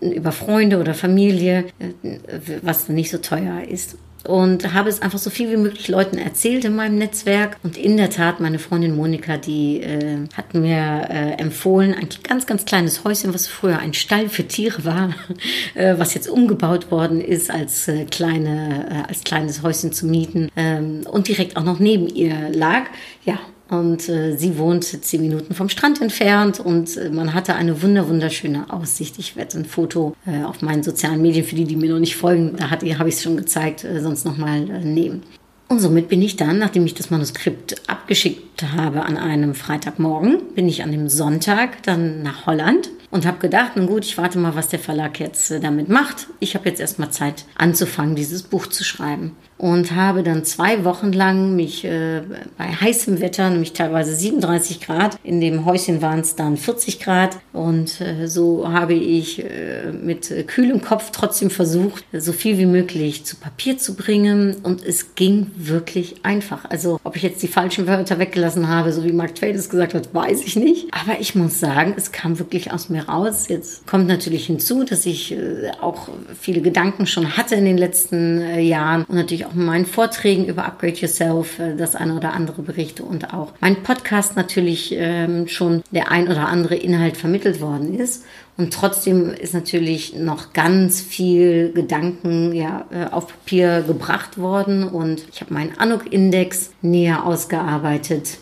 über 0.01 0.31
Freunde 0.31 0.79
oder 0.79 0.95
Familie, 0.95 1.65
äh, 1.81 2.21
was 2.63 2.89
nicht 2.89 3.11
so 3.11 3.19
teuer 3.19 3.63
ist 3.69 3.97
und 4.25 4.75
habe 4.75 4.89
es 4.89 5.01
einfach 5.01 5.19
so 5.19 5.31
viel 5.31 5.51
wie 5.51 5.57
möglich 5.57 5.89
Leuten 5.89 6.19
erzählt 6.19 6.65
in 6.65 6.75
meinem 6.75 6.99
Netzwerk. 6.99 7.57
Und 7.63 7.77
in 7.77 7.97
der 7.97 8.11
Tat, 8.11 8.41
meine 8.41 8.59
Freundin 8.59 8.97
Monika, 8.97 9.37
die 9.37 9.81
äh, 9.81 10.19
hat 10.37 10.55
mir 10.55 11.07
äh, 11.09 11.33
empfohlen, 11.41 11.95
ein 11.95 12.09
ganz, 12.23 12.47
ganz 12.47 12.65
kleines 12.65 13.05
Häuschen, 13.05 13.33
was 13.33 13.47
früher 13.47 13.79
ein 13.79 13.95
Stall 13.95 14.29
für 14.29 14.47
Tiere 14.47 14.85
war, 14.85 15.15
äh, 15.75 15.95
was 15.99 16.15
jetzt 16.15 16.29
umgebaut 16.29 16.91
worden 16.91 17.21
ist 17.21 17.51
als, 17.51 17.89
äh, 17.89 18.05
kleine, 18.05 18.87
äh, 18.91 19.09
als 19.09 19.25
kleines 19.25 19.63
Häuschen 19.63 19.93
zu 19.93 20.07
mieten 20.07 20.51
ähm, 20.57 21.03
und 21.11 21.29
direkt 21.29 21.57
auch 21.57 21.65
noch 21.65 21.79
neben 21.79 22.09
ihr 22.09 22.51
lag. 22.51 22.85
Ja, 23.25 23.39
und 23.71 24.09
äh, 24.09 24.37
sie 24.37 24.59
wohnt 24.59 24.85
zehn 24.85 25.21
Minuten 25.21 25.55
vom 25.55 25.69
Strand 25.69 26.01
entfernt 26.01 26.61
und 26.61 26.97
äh, 26.97 27.11
man 27.11 27.35
hatte 27.35 27.55
eine 27.55 27.83
wunder 27.83 28.09
wunderschöne 28.09 28.73
Aussicht. 28.73 29.19
Ich 29.19 29.37
werde 29.37 29.59
ein 29.59 29.65
Foto 29.65 30.17
äh, 30.27 30.45
auf 30.45 30.63
meinen 30.63 30.83
sozialen 30.83 31.23
Medien, 31.23 31.45
für 31.45 31.55
die, 31.55 31.65
die 31.65 31.77
mir 31.77 31.91
noch 31.91 31.99
nicht 31.99 32.17
folgen, 32.17 32.57
da 32.57 32.71
habe 32.71 33.09
ich 33.09 33.15
es 33.15 33.23
schon 33.23 33.37
gezeigt, 33.37 33.85
äh, 33.85 34.01
sonst 34.01 34.25
nochmal 34.25 34.69
äh, 34.71 34.85
nehmen. 34.85 35.23
Und 35.69 35.81
somit 35.81 36.09
bin 36.09 36.23
ich 36.23 36.37
dann, 36.37 36.59
nachdem 36.59 36.87
ich 36.87 36.95
das 36.95 37.11
Manuskript 37.11 37.91
abgeschickt 37.91 38.63
habe 38.75 39.03
an 39.03 39.19
einem 39.19 39.55
Freitagmorgen, 39.55 40.55
bin 40.55 40.67
ich 40.67 40.83
an 40.83 40.93
dem 40.93 41.11
Sonntag 41.11 41.83
dann 41.83 42.23
nach 42.23 42.47
Holland 42.47 42.89
und 43.11 43.27
habe 43.27 43.39
gedacht, 43.39 43.73
na 43.75 43.85
gut, 43.85 44.07
ich 44.07 44.17
warte 44.17 44.39
mal, 44.39 44.55
was 44.55 44.69
der 44.69 44.79
Verlag 44.79 45.21
jetzt 45.21 45.51
äh, 45.51 45.61
damit 45.61 45.91
macht. 45.91 46.29
Ich 46.41 46.55
habe 46.55 46.69
jetzt 46.71 46.81
erstmal 46.81 47.11
Zeit 47.11 47.45
anzufangen, 47.55 48.17
dieses 48.17 48.43
Buch 48.43 48.67
zu 48.67 48.83
schreiben. 48.83 49.37
Und 49.59 49.95
habe 49.95 50.23
dann 50.23 50.45
zwei 50.45 50.85
Wochen 50.85 51.12
lang 51.12 51.57
mich 51.57 51.85
äh, 51.85 52.23
bei 52.57 52.67
heißem 52.67 53.21
Wetter, 53.21 53.50
nämlich 53.50 53.73
teilweise 53.73 54.15
37 54.15 54.81
Grad, 54.81 55.19
in 55.25 55.41
dem 55.41 55.65
Häuschen 55.65 56.00
waren 56.00 56.21
es 56.21 56.37
dann 56.37 56.57
40 56.57 57.00
Grad 57.00 57.38
und 57.53 58.00
äh, 58.00 58.27
so 58.27 58.71
habe 58.73 58.95
ich 58.95 59.45
äh, 59.45 59.93
mit 59.93 60.33
kühlem 60.47 60.81
Kopf 60.81 61.11
trotzdem 61.12 61.50
versucht, 61.50 62.05
so 62.12 62.33
viel 62.33 62.59
wie 62.59 62.67
möglich 62.67 63.25
zu 63.25 63.37
Papier 63.37 63.79
zu 63.79 63.95
bringen 63.95 64.57
und 64.62 64.85
es 64.85 65.17
ging 65.17 65.50
wirklich 65.57 66.25
einfach. 66.25 66.65
Also 66.71 67.00
ob 67.03 67.17
ich 67.17 67.23
jetzt 67.23 67.43
die 67.43 67.49
falschen 67.49 67.87
Wörter 67.87 68.19
weggelassen 68.19 68.69
habe, 68.69 68.93
so 68.93 69.05
wie 69.05 69.12
Mark 69.12 69.35
Twain 69.35 69.57
es 69.57 69.69
gesagt 69.69 69.95
hat, 69.95 70.15
weiß 70.15 70.43
ich 70.45 70.57
nicht. 70.57 70.87
Aber 70.93 71.21
ich 71.21 71.35
muss 71.35 71.59
sagen, 71.59 71.95
es 71.97 72.12
kam 72.12 72.38
wirklich 72.38 72.73
aus 72.73 72.88
mir 72.88 73.09
raus. 73.09 73.49
Jetzt 73.49 73.87
kommt 73.87 74.07
natürlich 74.07 74.47
hinzu, 74.47 74.85
dass 74.85 75.05
ich 75.05 75.33
äh, 75.33 75.71
auch 75.81 76.09
viele 76.41 76.61
Gedanken 76.61 77.07
schon 77.07 77.37
hatte 77.37 77.57
in 77.57 77.65
den 77.65 77.79
letzten 77.79 78.41
äh, 78.41 78.61
Jahren 78.61 79.05
und 79.05 79.17
natürlich 79.17 79.48
auch 79.49 79.55
in 79.55 79.64
meinen 79.64 79.87
Vorträgen 79.87 80.47
über 80.47 80.64
Upgrade 80.64 80.95
Yourself 80.95 81.59
äh, 81.59 81.75
das 81.76 81.95
eine 81.95 82.14
oder 82.14 82.33
andere 82.33 82.62
berichte 82.62 83.02
und 83.02 83.33
auch 83.33 83.52
mein 83.61 83.83
Podcast 83.83 84.37
natürlich 84.37 84.95
ähm, 84.97 85.49
schon 85.49 85.83
der 85.90 86.11
ein 86.11 86.28
oder 86.28 86.49
andere 86.49 86.76
Inhalt 86.76 87.17
vermittelt 87.17 87.61
worden 87.61 87.99
ist. 87.99 88.25
Und 88.57 88.75
trotzdem 88.75 89.33
ist 89.33 89.55
natürlich 89.55 90.17
noch 90.17 90.52
ganz 90.52 91.00
viel 91.00 91.73
Gedanken 91.73 92.52
ja, 92.52 92.87
äh, 92.90 93.05
auf 93.11 93.28
Papier 93.28 93.85
gebracht 93.87 94.38
worden. 94.38 94.83
Und 94.85 95.25
ich 95.33 95.40
habe 95.40 95.55
meinen 95.55 95.78
Anuk-Index 95.78 96.73
näher 96.83 97.25
ausgearbeitet. 97.25 98.38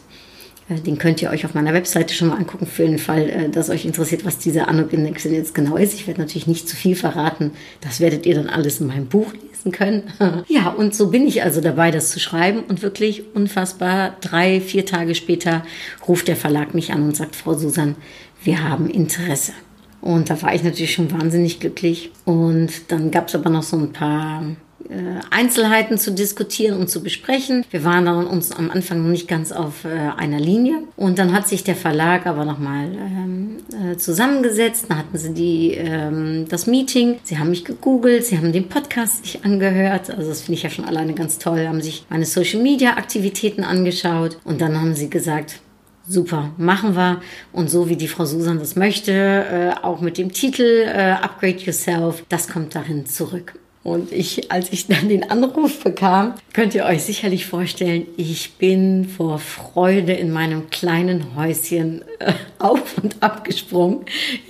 Äh, 0.71 0.81
Den 0.81 0.97
könnt 0.97 1.21
ihr 1.21 1.31
euch 1.31 1.45
auf 1.45 1.53
meiner 1.53 1.75
Webseite 1.75 2.15
schon 2.15 2.29
mal 2.29 2.37
angucken, 2.37 2.67
für 2.67 2.87
den 2.87 2.99
Fall, 2.99 3.51
dass 3.51 3.69
euch 3.69 3.85
interessiert, 3.85 4.25
was 4.25 4.39
dieser 4.39 4.69
Anuk-Index 4.69 5.25
denn 5.25 5.35
jetzt 5.35 5.55
genau 5.55 5.77
ist. 5.77 5.93
Ich 5.93 6.07
werde 6.07 6.21
natürlich 6.21 6.47
nicht 6.47 6.67
zu 6.67 6.77
viel 6.77 6.97
verraten. 6.97 7.53
Das 7.83 8.01
werdet 8.01 8.25
ihr 8.25 8.35
dann 8.37 8.49
alles 8.49 8.81
in 8.81 8.87
meinem 8.87 9.07
Buch 9.07 9.35
lesen 9.67 9.73
können. 9.73 10.05
ja, 10.49 10.69
und 10.69 10.95
so 10.95 11.09
bin 11.11 11.27
ich 11.27 11.43
also 11.43 11.61
dabei, 11.61 11.91
das 11.91 12.11
zu 12.11 12.21
schreiben. 12.21 12.61
Und 12.61 12.83
wirklich 12.83 13.35
unfassbar, 13.35 14.17
drei, 14.21 14.61
vier 14.61 14.87
Tage 14.87 15.15
später 15.15 15.63
ruft 16.07 16.29
der 16.29 16.37
Verlag 16.37 16.75
mich 16.75 16.93
an 16.93 17.03
und 17.03 17.17
sagt, 17.17 17.37
Frau 17.37 17.55
Susan, 17.55 17.97
wir 18.43 18.69
haben 18.69 18.89
Interesse. 18.89 19.53
Und 20.01 20.31
da 20.31 20.41
war 20.43 20.55
ich 20.55 20.63
natürlich 20.63 20.95
schon 20.95 21.11
wahnsinnig 21.11 21.61
glücklich. 21.61 22.13
Und 22.25 22.71
dann 22.93 23.11
gab 23.11 23.29
es 23.29 23.35
aber 23.35 23.51
noch 23.51 23.63
so 23.63 23.77
ein 23.77 23.93
paar 23.93 24.45
Einzelheiten 25.31 25.99
zu 25.99 26.13
diskutieren 26.13 26.79
und 26.79 26.89
zu 26.89 27.03
besprechen. 27.03 27.65
Wir 27.71 27.85
waren 27.85 28.07
dann 28.07 28.27
uns 28.27 28.53
am 28.53 28.71
Anfang 28.71 29.03
noch 29.03 29.11
nicht 29.11 29.29
ganz 29.29 29.53
auf 29.53 29.85
äh, 29.85 29.89
einer 30.17 30.41
Linie. 30.41 30.83
Und 30.97 31.19
dann 31.19 31.33
hat 31.33 31.49
sich 31.49 31.65
der 31.65 31.77
Verlag 31.77 32.27
aber 32.27 32.45
nochmal 32.45 32.91
ähm, 32.95 33.57
äh, 33.73 33.97
zusammengesetzt. 33.97 34.87
Dann 34.89 34.99
hatten 34.99 35.19
sie 35.19 35.35
die, 35.35 35.73
ähm, 35.75 36.47
das 36.49 36.67
Meeting. 36.67 37.19
Sie 37.23 37.39
haben 37.39 37.51
mich 37.51 37.65
gegoogelt. 37.65 38.25
Sie 38.25 38.39
haben 38.39 38.53
den 38.53 38.69
Podcast 38.69 39.25
sich 39.25 39.45
angehört. 39.45 40.11
Also 40.11 40.29
das 40.29 40.43
finde 40.43 40.57
ich 40.57 40.63
ja 40.63 40.71
schon 40.71 40.85
alleine 40.85 41.15
ganz 41.15 41.39
toll. 41.39 41.67
Haben 41.67 41.83
sich 41.83 42.05
meine 42.09 42.27
Social 42.27 42.63
Media 42.63 42.97
Aktivitäten 42.97 43.65
angeschaut. 43.65 44.39
Und 44.45 44.61
dann 44.61 44.81
haben 44.81 44.95
sie 44.95 45.11
gesagt, 45.11 45.61
Super, 46.09 46.53
machen 46.57 46.95
wir. 46.95 47.21
Und 47.53 47.69
so 47.69 47.89
wie 47.89 47.97
die 47.97 48.07
Frau 48.07 48.27
Susan 48.27 48.61
das 48.61 48.77
möchte, 48.77 49.13
äh, 49.13 49.85
auch 49.85 50.01
mit 50.01 50.19
dem 50.19 50.33
Titel 50.33 50.85
äh, 50.87 51.17
Upgrade 51.21 51.57
Yourself, 51.57 52.25
das 52.29 52.49
kommt 52.49 52.77
dahin 52.77 53.07
zurück. 53.07 53.55
Und 53.87 54.11
ich, 54.11 54.51
als 54.51 54.73
ich 54.73 54.89
dann 54.89 55.09
den 55.09 55.31
Anruf 55.31 55.85
bekam, 55.85 56.35
könnt 56.53 56.75
ihr 56.75 56.87
euch 56.87 57.05
sicherlich 57.05 57.47
vorstellen, 57.47 58.05
ich 58.17 58.55
bin 58.55 59.05
vor 59.05 59.39
Freude 59.39 60.13
in 60.13 60.33
meinem 60.33 60.71
kleinen 60.71 61.37
Häuschen 61.37 62.03
äh, 62.19 62.33
auf 62.59 62.99
und 63.01 63.23
ab 63.23 63.45
gesprungen. 63.45 64.01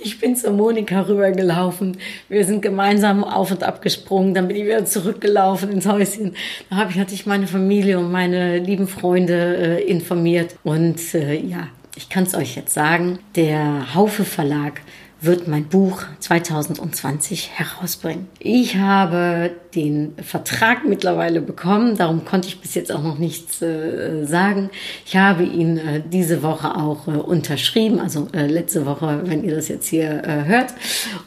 Ich 0.03 0.19
bin 0.19 0.35
zur 0.35 0.53
Monika 0.53 1.01
rübergelaufen. 1.01 1.97
Wir 2.29 2.45
sind 2.45 2.63
gemeinsam 2.63 3.23
auf 3.23 3.51
und 3.51 3.61
ab 3.61 3.83
gesprungen. 3.83 4.33
Dann 4.33 4.47
bin 4.47 4.57
ich 4.57 4.65
wieder 4.65 4.85
zurückgelaufen 4.85 5.71
ins 5.71 5.85
Häuschen. 5.85 6.33
Da 6.71 6.77
habe 6.77 6.89
ich, 6.89 6.97
hatte 6.97 7.13
ich 7.13 7.27
meine 7.27 7.45
Familie 7.45 7.99
und 7.99 8.11
meine 8.11 8.57
lieben 8.57 8.87
Freunde 8.87 9.77
äh, 9.77 9.83
informiert. 9.83 10.55
Und 10.63 11.13
äh, 11.13 11.35
ja, 11.35 11.67
ich 11.95 12.09
kann 12.09 12.23
es 12.23 12.33
euch 12.33 12.55
jetzt 12.55 12.73
sagen, 12.73 13.19
der 13.35 13.93
Haufe 13.93 14.25
Verlag 14.25 14.81
wird 15.19 15.47
mein 15.47 15.65
Buch 15.65 16.03
2020 16.19 17.51
herausbringen. 17.57 18.27
Ich 18.39 18.77
habe 18.77 19.51
den 19.73 20.13
Vertrag 20.21 20.85
mittlerweile 20.85 21.41
bekommen, 21.41 21.97
darum 21.97 22.25
konnte 22.25 22.47
ich 22.47 22.61
bis 22.61 22.75
jetzt 22.75 22.91
auch 22.91 23.01
noch 23.01 23.17
nichts 23.17 23.61
äh, 23.61 24.25
sagen. 24.25 24.69
Ich 25.05 25.15
habe 25.17 25.43
ihn 25.43 25.77
äh, 25.77 26.01
diese 26.05 26.43
Woche 26.43 26.75
auch 26.75 27.07
äh, 27.07 27.11
unterschrieben, 27.11 27.99
also 27.99 28.27
äh, 28.33 28.47
letzte 28.47 28.85
Woche, 28.85 29.21
wenn 29.25 29.43
ihr 29.43 29.55
das 29.55 29.67
jetzt 29.67 29.87
hier 29.87 30.23
äh, 30.23 30.45
hört. 30.45 30.73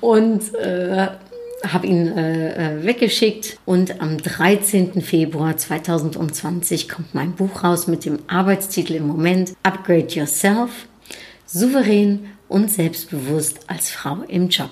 Und 0.00 0.54
äh, 0.54 1.08
habe 1.66 1.86
ihn 1.86 2.08
äh, 2.16 2.78
weggeschickt 2.82 3.58
und 3.66 4.00
am 4.00 4.16
13. 4.16 5.02
Februar 5.02 5.56
2020 5.56 6.88
kommt 6.88 7.14
mein 7.14 7.32
Buch 7.32 7.64
raus 7.64 7.86
mit 7.86 8.04
dem 8.04 8.20
Arbeitstitel 8.28 8.94
im 8.94 9.06
Moment 9.06 9.52
Upgrade 9.62 10.08
Yourself, 10.08 10.70
souverän 11.44 12.30
und 12.50 12.70
selbstbewusst 12.70 13.60
als 13.68 13.90
Frau 13.90 14.18
im 14.26 14.48
Job. 14.48 14.70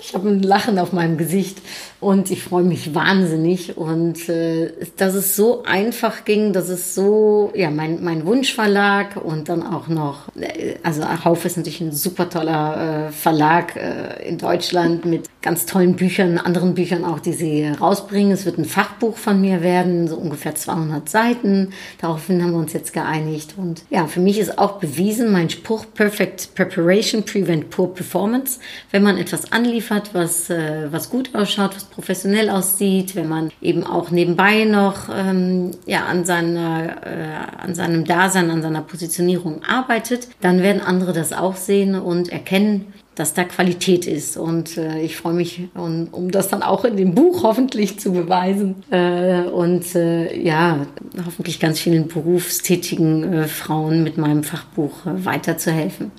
Ich 0.00 0.14
habe 0.14 0.28
ein 0.28 0.42
Lachen 0.42 0.78
auf 0.78 0.92
meinem 0.92 1.18
Gesicht 1.18 1.58
und 2.00 2.30
ich 2.30 2.44
freue 2.44 2.62
mich 2.62 2.94
wahnsinnig. 2.94 3.76
Und 3.76 4.28
äh, 4.28 4.72
dass 4.96 5.14
es 5.14 5.34
so 5.34 5.64
einfach 5.64 6.24
ging, 6.24 6.52
dass 6.52 6.68
es 6.68 6.94
so, 6.94 7.52
ja, 7.54 7.70
mein, 7.70 8.04
mein 8.04 8.24
Wunschverlag 8.24 9.16
und 9.16 9.48
dann 9.48 9.64
auch 9.64 9.88
noch, 9.88 10.28
äh, 10.36 10.74
also 10.84 11.02
Hauf 11.24 11.44
ist 11.44 11.56
natürlich 11.56 11.80
ein 11.80 11.92
super 11.92 12.30
toller 12.30 13.08
äh, 13.08 13.12
Verlag 13.12 13.74
äh, 13.74 14.28
in 14.28 14.38
Deutschland 14.38 15.04
mit 15.04 15.28
ganz 15.42 15.66
tollen 15.66 15.96
Büchern, 15.96 16.38
anderen 16.38 16.74
Büchern 16.74 17.04
auch, 17.04 17.18
die 17.18 17.32
sie 17.32 17.66
rausbringen. 17.66 18.32
Es 18.32 18.44
wird 18.44 18.58
ein 18.58 18.64
Fachbuch 18.64 19.16
von 19.16 19.40
mir 19.40 19.62
werden, 19.62 20.06
so 20.06 20.16
ungefähr 20.16 20.54
200 20.54 21.08
Seiten. 21.08 21.72
Daraufhin 22.00 22.42
haben 22.42 22.52
wir 22.52 22.58
uns 22.58 22.72
jetzt 22.72 22.92
geeinigt. 22.92 23.54
Und 23.56 23.82
ja, 23.90 24.06
für 24.06 24.20
mich 24.20 24.38
ist 24.38 24.58
auch 24.58 24.78
bewiesen, 24.78 25.32
mein 25.32 25.50
Spruch 25.50 25.84
Perfect 25.94 26.54
Preparation 26.54 27.24
Prevent 27.24 27.70
Poor 27.70 27.92
Performance. 27.92 28.60
Wenn 28.92 29.02
man 29.02 29.18
etwas 29.18 29.50
anliefert, 29.50 30.10
was, 30.12 30.48
äh, 30.48 30.92
was 30.92 31.10
gut 31.10 31.34
ausschaut, 31.34 31.74
was 31.74 31.87
professionell 31.98 32.48
aussieht, 32.48 33.16
wenn 33.16 33.28
man 33.28 33.50
eben 33.60 33.82
auch 33.82 34.12
nebenbei 34.12 34.62
noch 34.62 35.08
ähm, 35.12 35.72
ja, 35.84 36.04
an, 36.04 36.24
seiner, 36.24 37.04
äh, 37.04 37.60
an 37.60 37.74
seinem 37.74 38.04
Dasein, 38.04 38.52
an 38.52 38.62
seiner 38.62 38.82
Positionierung 38.82 39.62
arbeitet, 39.64 40.28
dann 40.40 40.62
werden 40.62 40.80
andere 40.80 41.12
das 41.12 41.32
auch 41.32 41.56
sehen 41.56 41.96
und 41.96 42.28
erkennen, 42.28 42.94
dass 43.16 43.34
da 43.34 43.42
Qualität 43.42 44.06
ist. 44.06 44.36
Und 44.36 44.76
äh, 44.76 45.00
ich 45.00 45.16
freue 45.16 45.32
mich, 45.32 45.62
um, 45.74 46.06
um 46.12 46.30
das 46.30 46.46
dann 46.46 46.62
auch 46.62 46.84
in 46.84 46.96
dem 46.96 47.16
Buch 47.16 47.42
hoffentlich 47.42 47.98
zu 47.98 48.12
beweisen. 48.12 48.76
Äh, 48.92 49.40
und 49.48 49.96
äh, 49.96 50.40
ja, 50.40 50.86
hoffentlich 51.26 51.58
ganz 51.58 51.80
vielen 51.80 52.06
berufstätigen 52.06 53.32
äh, 53.32 53.48
Frauen 53.48 54.04
mit 54.04 54.18
meinem 54.18 54.44
Fachbuch 54.44 55.04
äh, 55.04 55.24
weiterzuhelfen. 55.24 56.12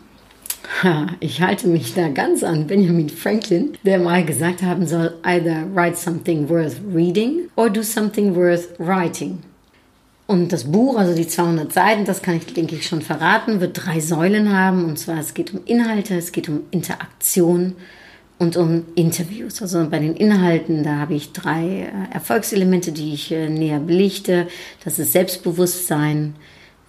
Ich 1.20 1.42
halte 1.42 1.68
mich 1.68 1.94
da 1.94 2.08
ganz 2.08 2.44
an 2.44 2.68
Benjamin 2.68 3.10
Franklin, 3.10 3.78
der 3.84 4.00
mal 4.00 4.24
gesagt 4.24 4.62
haben 4.62 4.88
soll, 4.88 5.14
either 5.24 5.66
write 5.74 5.98
something 5.98 6.48
worth 6.48 6.78
reading 6.94 7.50
or 7.56 7.70
do 7.70 7.84
something 7.84 8.36
worth 8.36 8.70
writing. 8.78 9.40
Und 10.30 10.54
das 10.54 10.66
Buch, 10.66 10.96
also 10.96 11.16
die 11.16 11.28
200 11.28 11.74
Seiten, 11.74 12.06
das 12.06 12.22
kann 12.22 12.38
ich, 12.38 12.46
denke 12.54 12.76
ich, 12.76 12.86
schon 12.86 13.02
verraten, 13.02 13.62
wird 13.62 13.84
drei 13.84 14.00
Säulen 14.00 14.56
haben. 14.56 14.86
Und 14.86 15.00
zwar, 15.00 15.18
es 15.18 15.34
geht 15.34 15.54
um 15.54 15.62
Inhalte, 15.66 16.16
es 16.16 16.32
geht 16.32 16.48
um 16.48 16.62
Interaktion 16.70 17.76
und 18.38 18.56
um 18.56 18.86
Interviews. 18.94 19.60
Also 19.62 19.88
bei 19.90 19.98
den 19.98 20.16
Inhalten, 20.16 20.84
da 20.84 20.98
habe 20.98 21.16
ich 21.16 21.34
drei 21.34 21.90
äh, 21.92 22.14
Erfolgselemente, 22.14 22.92
die 22.92 23.14
ich 23.14 23.32
äh, 23.32 23.50
näher 23.50 23.80
belichte. 23.80 24.48
Das 24.84 25.00
ist 25.00 25.14
Selbstbewusstsein, 25.14 26.36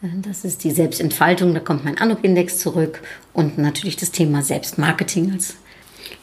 das 0.02 0.44
ist 0.44 0.64
die 0.64 0.70
Selbstentfaltung, 0.70 1.52
da 1.52 1.60
kommt 1.60 1.84
mein 1.84 1.98
Anuk-Index 1.98 2.58
zurück. 2.58 3.02
Und 3.32 3.58
natürlich 3.58 3.96
das 3.96 4.10
Thema 4.10 4.42
Selbstmarketing 4.42 5.32
als 5.32 5.56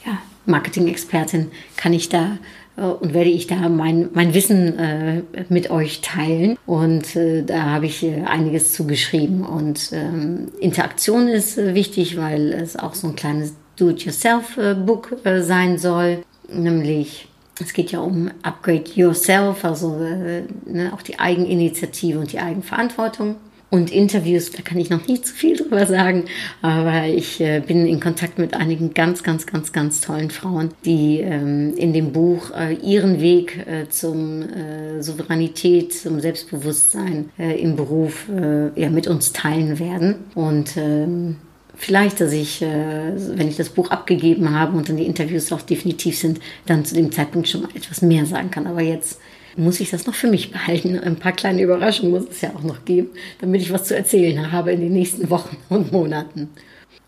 ja, 0.06 0.18
Marketing-Expertin 0.46 1.52
kann 1.76 1.94
ich 1.94 2.10
da 2.10 2.40
äh, 2.76 2.82
und 2.82 3.14
werde 3.14 3.30
ich 3.30 3.46
da 3.46 3.70
mein, 3.70 4.10
mein 4.14 4.34
Wissen 4.34 4.80
äh, 4.80 5.22
mit 5.50 5.70
euch 5.70 6.02
teilen. 6.02 6.58
Und 6.66 7.16
äh, 7.16 7.44
da 7.44 7.66
habe 7.66 7.86
ich 7.86 8.04
äh, 8.04 8.24
einiges 8.24 8.74
zugeschrieben. 8.74 9.46
Und 9.46 9.92
ähm, 9.92 10.52
Interaktion 10.60 11.28
ist 11.28 11.60
äh, 11.60 11.76
wichtig, 11.76 12.18
weil 12.18 12.54
es 12.54 12.78
auch 12.78 12.96
so 12.96 13.08
ein 13.08 13.16
kleines 13.16 13.54
Do-it-yourself-Book 13.76 15.18
sein 15.42 15.78
soll. 15.78 16.24
Nämlich, 16.52 17.28
es 17.62 17.74
geht 17.74 17.92
ja 17.92 18.00
um 18.00 18.32
Upgrade 18.42 18.86
Yourself, 18.96 19.64
also 19.64 20.00
äh, 20.02 20.44
ne, 20.66 20.92
auch 20.94 21.04
die 21.04 21.20
Eigeninitiative 21.20 22.18
und 22.18 22.32
die 22.32 22.40
Eigenverantwortung. 22.40 23.36
Und 23.70 23.92
Interviews, 23.92 24.52
da 24.52 24.62
kann 24.62 24.80
ich 24.80 24.90
noch 24.90 25.08
nicht 25.08 25.28
zu 25.28 25.34
viel 25.34 25.58
drüber 25.58 25.86
sagen, 25.86 26.26
aber 26.62 27.08
ich 27.08 27.42
äh, 27.42 27.60
bin 27.60 27.86
in 27.86 28.00
Kontakt 28.00 28.40
mit 28.40 28.54
einigen 28.54 28.94
ganz, 28.94 29.24
ganz, 29.24 29.46
ganz, 29.46 29.74
ganz 29.74 30.00
tollen 30.00 30.30
Frauen, 30.30 30.70
die 30.86 31.20
ähm, 31.20 31.74
in 31.76 31.92
dem 31.92 32.14
Buch 32.14 32.52
äh, 32.52 32.76
ihren 32.76 33.20
Weg 33.20 33.68
äh, 33.68 33.90
zum 33.90 34.44
äh, 34.44 35.04
Souveränität, 35.04 35.94
zum 35.94 36.22
Selbstbewusstsein 36.22 37.30
äh, 37.38 37.60
im 37.62 37.76
Beruf 37.76 38.30
äh, 38.30 38.70
ja, 38.80 38.90
mit 38.90 39.08
uns 39.08 39.34
teilen 39.34 39.80
werden. 39.80 40.16
Und 40.34 40.78
ähm, 40.78 41.36
vielleicht, 41.76 42.22
dass 42.22 42.32
ich, 42.32 42.62
wenn 42.62 43.48
ich 43.48 43.58
das 43.58 43.70
Buch 43.70 43.92
abgegeben 43.92 44.52
habe 44.52 44.76
und 44.78 44.90
dann 44.90 44.98
die 44.98 45.06
Interviews 45.06 45.52
auch 45.52 45.62
definitiv 45.62 46.18
sind, 46.18 46.40
dann 46.66 46.86
zu 46.86 46.96
dem 46.96 47.12
Zeitpunkt 47.12 47.48
schon 47.48 47.62
mal 47.62 47.70
etwas 47.76 48.02
mehr 48.02 48.26
sagen 48.26 48.50
kann. 48.50 48.66
Aber 48.66 48.82
jetzt 48.82 49.20
muss 49.58 49.80
ich 49.80 49.90
das 49.90 50.06
noch 50.06 50.16
für 50.16 50.28
mich 50.28 50.52
behalten. 50.52 51.00
Ein 51.00 51.18
paar 51.18 51.32
kleine 51.32 51.62
Überraschungen 51.62 52.12
muss 52.12 52.30
es 52.30 52.42
ja 52.42 52.52
auch 52.56 52.64
noch 52.64 52.86
geben, 52.86 53.10
damit 53.42 53.62
ich 53.62 53.74
was 53.74 53.86
zu 53.86 53.96
erzählen 53.96 54.52
habe 54.52 54.72
in 54.72 54.82
den 54.82 54.94
nächsten 54.94 55.30
Wochen 55.30 55.58
und 55.70 55.92
Monaten. 55.92 56.50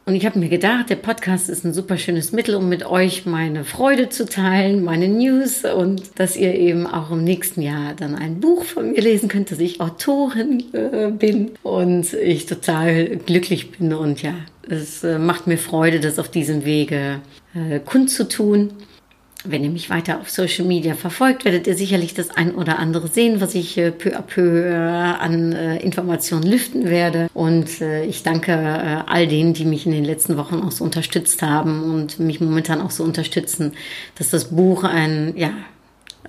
Und 0.10 0.16
ich 0.16 0.26
habe 0.26 0.40
mir 0.40 0.50
gedacht, 0.50 0.90
der 0.90 0.96
Podcast 0.96 1.50
ist 1.50 1.64
ein 1.64 1.72
super 1.72 1.96
schönes 1.96 2.32
Mittel, 2.32 2.56
um 2.56 2.68
mit 2.68 2.84
euch 2.84 3.28
meine 3.28 3.64
Freude 3.64 4.10
zu 4.10 4.26
teilen, 4.26 4.84
meine 4.84 5.08
News 5.08 5.64
und 5.66 6.02
dass 6.16 6.36
ihr 6.36 6.56
eben 6.56 6.88
auch 6.88 7.12
im 7.12 7.24
nächsten 7.24 7.62
Jahr 7.62 7.94
dann 7.94 8.16
ein 8.16 8.40
Buch 8.40 8.64
von 8.64 8.92
mir 8.92 9.02
lesen 9.02 9.30
könnt, 9.30 9.52
dass 9.52 9.60
ich 9.60 9.82
Autorin 9.82 10.64
äh, 10.74 11.12
bin 11.12 11.52
und 11.62 12.12
ich 12.16 12.48
total 12.48 13.18
glücklich 13.18 13.70
bin 13.70 13.94
und 13.94 14.24
ja, 14.24 14.34
es 14.68 15.04
äh, 15.04 15.20
macht 15.20 15.46
mir 15.46 15.60
Freude, 15.60 16.00
das 16.00 16.18
auf 16.18 16.30
diesem 16.30 16.66
Wege 16.66 17.22
äh, 17.54 17.80
kundzutun. 17.80 18.72
Wenn 19.46 19.64
ihr 19.64 19.70
mich 19.70 19.90
weiter 19.90 20.20
auf 20.20 20.30
Social 20.30 20.66
Media 20.66 20.96
verfolgt, 20.96 21.46
werdet 21.46 21.66
ihr 21.66 21.76
sicherlich 21.76 22.14
das 22.14 22.30
ein 22.30 22.54
oder 22.56 22.78
andere 22.78 23.08
sehen, 23.08 23.40
was 23.40 23.56
ich 23.56 23.78
äh, 23.78 23.92
peu 23.92 24.10
à 24.10 24.22
peu 24.22 24.66
äh, 24.66 24.74
an 24.74 25.54
äh, 25.54 25.78
Informationen 25.78 26.44
lüften 26.44 26.90
werde. 26.90 27.30
Und 27.34 27.82
ich 27.82 28.24
danke 28.24 29.06
all 29.08 29.28
denen, 29.28 29.54
die 29.54 29.64
mich 29.64 29.86
in 29.86 29.94
den 29.94 30.04
letzten 30.04 30.36
Wochen 30.36 30.56
auch 30.62 30.72
so 30.72 30.84
unterstützt 30.84 31.42
haben 31.42 31.84
und 31.84 32.20
mich 32.20 32.42
momentan 32.42 32.82
auch 32.82 32.92
so 32.92 33.04
unterstützen, 33.04 33.74
dass 34.18 34.30
das 34.30 34.46
Buch 34.46 34.84
ein, 34.84 35.34
ja, 35.38 35.52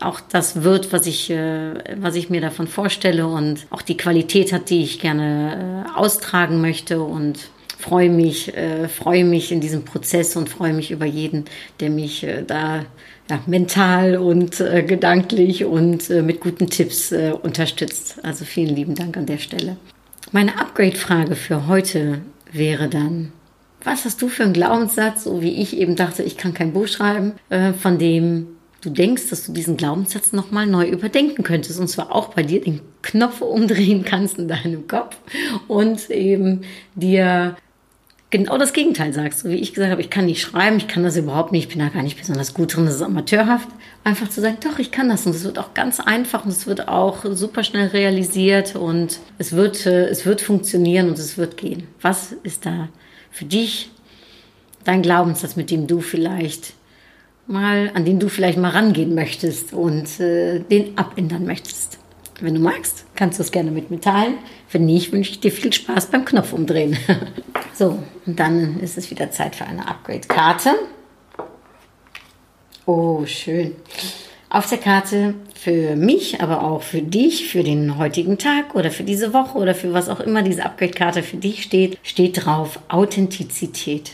auch 0.01 0.21
das 0.21 0.63
wird, 0.63 0.93
was 0.93 1.07
ich, 1.07 1.31
was 1.31 2.15
ich 2.15 2.31
mir 2.31 2.41
davon 2.41 2.69
vorstelle 2.69 3.27
und 3.27 3.67
auch 3.71 3.83
die 3.83 3.97
Qualität 3.97 4.53
hat, 4.53 4.71
die 4.71 4.83
ich 4.83 5.01
gerne 5.01 5.87
austragen 5.97 6.61
möchte 6.61 7.03
und 7.03 7.51
freue 7.81 8.11
mich, 8.11 8.57
äh, 8.57 8.89
freue 8.89 9.25
mich 9.25 9.53
in 9.53 9.61
diesem 9.61 9.85
Prozess 9.85 10.37
und 10.37 10.49
freue 10.49 10.73
mich 10.73 10.91
über 10.91 11.07
jeden, 11.07 11.47
der 11.81 11.91
mich 11.91 12.25
äh, 12.25 12.43
da 12.47 12.85
ja, 13.29 13.41
mental 13.47 14.17
und 14.17 14.61
äh, 14.61 14.83
gedanklich 14.83 15.65
und 15.65 16.11
äh, 16.11 16.23
mit 16.23 16.41
guten 16.41 16.69
Tipps 16.69 17.13
äh, 17.13 17.33
unterstützt. 17.41 18.17
Also 18.23 18.45
vielen 18.45 18.75
lieben 18.75 18.95
Dank 18.95 19.17
an 19.17 19.27
der 19.27 19.39
Stelle. 19.39 19.77
Meine 20.33 20.61
Upgrade-Frage 20.61 21.37
für 21.37 21.67
heute 21.67 22.21
wäre 22.53 22.89
dann, 22.89 23.33
was 23.83 24.05
hast 24.05 24.21
du 24.21 24.29
für 24.29 24.45
einen 24.45 24.53
Glaubenssatz, 24.53 25.25
so 25.25 25.41
wie 25.41 25.61
ich 25.61 25.77
eben 25.77 25.97
dachte, 25.97 26.23
ich 26.23 26.37
kann 26.37 26.55
kein 26.55 26.73
Buch 26.73 26.89
schreiben, 26.89 27.33
äh, 27.49 27.73
von 27.73 27.99
dem 27.99 28.49
du 28.83 28.91
denkst, 28.91 29.29
dass 29.31 29.47
du 29.47 29.53
diesen 29.53 29.77
Glaubenssatz 29.77 30.33
nochmal 30.33 30.67
neu 30.67 30.87
überdenken 30.87 31.43
könntest. 31.43 31.79
Und 31.79 31.89
zwar 31.89 32.15
auch 32.15 32.35
bei 32.35 32.43
dir 32.43 32.61
den 32.61 32.81
Knopf 33.03 33.41
umdrehen 33.41 34.05
kannst 34.05 34.39
in 34.39 34.49
deinem 34.49 34.87
Kopf 34.87 35.17
und 35.69 36.11
eben 36.11 36.63
dir 36.95 37.57
genau 38.31 38.57
das 38.59 38.73
Gegenteil 38.73 39.13
sagst. 39.13 39.41
So 39.41 39.49
wie 39.49 39.57
ich 39.57 39.75
gesagt 39.75 39.91
habe, 39.91 40.01
ich 40.01 40.11
kann 40.11 40.27
nicht 40.27 40.41
schreiben, 40.41 40.77
ich 40.79 40.89
kann 40.89 41.03
das 41.03 41.17
überhaupt 41.17 41.53
nicht, 41.53 41.65
ich 41.65 41.69
bin 41.69 41.81
da 41.81 41.89
gar 41.89 42.03
nicht 42.03 42.19
besonders 42.19 42.55
gut 42.55 42.75
drin, 42.75 42.87
das 42.87 42.97
ist 42.97 43.03
amateurhaft. 43.03 43.69
Einfach 44.05 44.29
zu 44.31 44.41
sagen, 44.41 44.57
doch, 44.63 44.79
ich 44.79 44.91
kann 44.91 45.09
das. 45.09 45.27
Und 45.27 45.35
es 45.35 45.45
wird 45.45 45.59
auch 45.59 45.75
ganz 45.75 46.01
einfach 46.01 46.45
und 46.45 46.51
es 46.51 46.67
wird 46.67 46.89
auch 46.89 47.25
super 47.33 47.65
schnell 47.65 47.89
realisiert 47.89 48.77
und 48.77 49.19
es 49.39 49.53
wird, 49.53 49.85
äh, 49.87 50.07
es 50.07 50.25
wird 50.25 50.41
funktionieren 50.41 51.09
und 51.09 51.19
es 51.19 51.37
wird 51.37 51.57
gehen. 51.57 51.87
Was 52.01 52.33
ist 52.43 52.65
da 52.65 52.89
für 53.31 53.45
dich 53.45 53.91
dein 54.85 55.03
Glaubenssatz, 55.03 55.57
mit 55.57 55.71
dem 55.71 55.87
du 55.87 56.01
vielleicht 56.01 56.73
mal, 57.47 57.91
an 57.95 58.05
den 58.05 58.21
du 58.21 58.29
vielleicht 58.29 58.59
mal 58.59 58.71
rangehen 58.71 59.15
möchtest 59.15 59.73
und 59.73 60.21
äh, 60.21 60.61
den 60.61 60.97
abändern 60.97 61.45
möchtest? 61.45 62.00
Wenn 62.41 62.55
du 62.55 62.61
magst, 62.61 63.05
kannst 63.15 63.39
du 63.39 63.43
es 63.43 63.53
gerne 63.53 63.71
mit 63.71 63.91
mir 63.91 64.01
teilen. 64.01 64.39
Wenn 64.71 64.87
nicht, 64.87 65.13
wünsche 65.13 65.33
ich 65.33 65.41
dir 65.41 65.53
viel 65.53 65.73
Spaß 65.73 66.07
beim 66.07 66.25
Knopf 66.25 66.53
umdrehen. 66.53 66.97
so, 67.75 67.99
und 68.27 68.41
dann 68.41 68.81
ist 68.81 68.97
es 68.97 69.11
wieder 69.11 69.31
Zeit 69.31 69.57
für 69.57 69.67
eine 69.67 69.87
Upgrade-Karte. 69.87 70.71
Oh, 72.87 73.25
schön. 73.27 73.77
Auf 74.49 74.69
der 74.69 74.79
Karte 74.79 75.35
für 75.55 75.95
mich, 75.95 76.41
aber 76.41 76.63
auch 76.65 76.83
für 76.83 77.03
dich, 77.03 77.49
für 77.49 77.63
den 77.63 77.99
heutigen 77.99 78.39
Tag 78.39 78.75
oder 78.75 78.91
für 78.91 79.05
diese 79.05 79.33
Woche 79.33 79.59
oder 79.59 79.75
für 79.75 79.93
was 79.93 80.09
auch 80.09 80.21
immer 80.21 80.43
diese 80.43 80.65
Upgrade-Karte 80.65 81.23
für 81.23 81.37
dich 81.37 81.63
steht, 81.63 81.99
steht 82.03 82.45
drauf 82.45 82.81
Authentizität. 82.89 84.13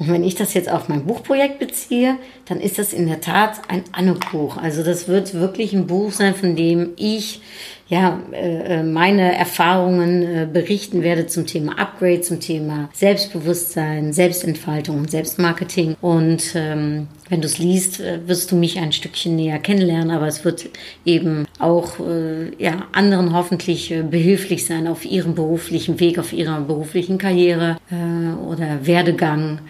Und 0.00 0.10
wenn 0.10 0.24
ich 0.24 0.34
das 0.34 0.54
jetzt 0.54 0.70
auf 0.70 0.88
mein 0.88 1.04
Buchprojekt 1.04 1.58
beziehe, 1.58 2.16
dann 2.46 2.58
ist 2.58 2.78
das 2.78 2.94
in 2.94 3.06
der 3.06 3.20
Tat 3.20 3.60
ein 3.68 3.84
Anuk-Buch. 3.92 4.56
Also 4.56 4.82
das 4.82 5.08
wird 5.08 5.34
wirklich 5.34 5.74
ein 5.74 5.86
Buch 5.86 6.10
sein, 6.10 6.34
von 6.34 6.56
dem 6.56 6.94
ich 6.96 7.42
ja 7.90 8.22
äh, 8.32 8.78
äh, 8.78 8.82
meine 8.84 9.36
Erfahrungen 9.36 10.22
äh, 10.22 10.48
berichten 10.50 11.02
werde 11.02 11.26
zum 11.26 11.46
Thema 11.46 11.78
Upgrade, 11.78 12.22
zum 12.22 12.40
Thema 12.40 12.88
Selbstbewusstsein, 12.94 14.12
Selbstentfaltung 14.12 14.98
und 14.98 15.10
Selbstmarketing. 15.10 15.96
Und 16.00 16.52
ähm, 16.54 17.08
wenn 17.28 17.40
du 17.40 17.46
es 17.46 17.58
liest, 17.58 18.00
wirst 18.26 18.50
du 18.50 18.56
mich 18.56 18.78
ein 18.78 18.92
Stückchen 18.92 19.36
näher 19.36 19.58
kennenlernen, 19.58 20.10
aber 20.12 20.26
es 20.26 20.44
wird 20.44 20.68
eben 21.04 21.46
auch 21.58 21.98
äh, 22.00 22.54
ja, 22.58 22.86
anderen 22.92 23.34
hoffentlich 23.34 23.92
behilflich 24.08 24.64
sein 24.66 24.86
auf 24.86 25.04
ihrem 25.04 25.34
beruflichen 25.34 26.00
Weg, 26.00 26.18
auf 26.18 26.32
ihrer 26.32 26.60
beruflichen 26.60 27.18
Karriere 27.18 27.76
äh, 27.90 28.40
oder 28.46 28.86
Werdegang. 28.86 29.60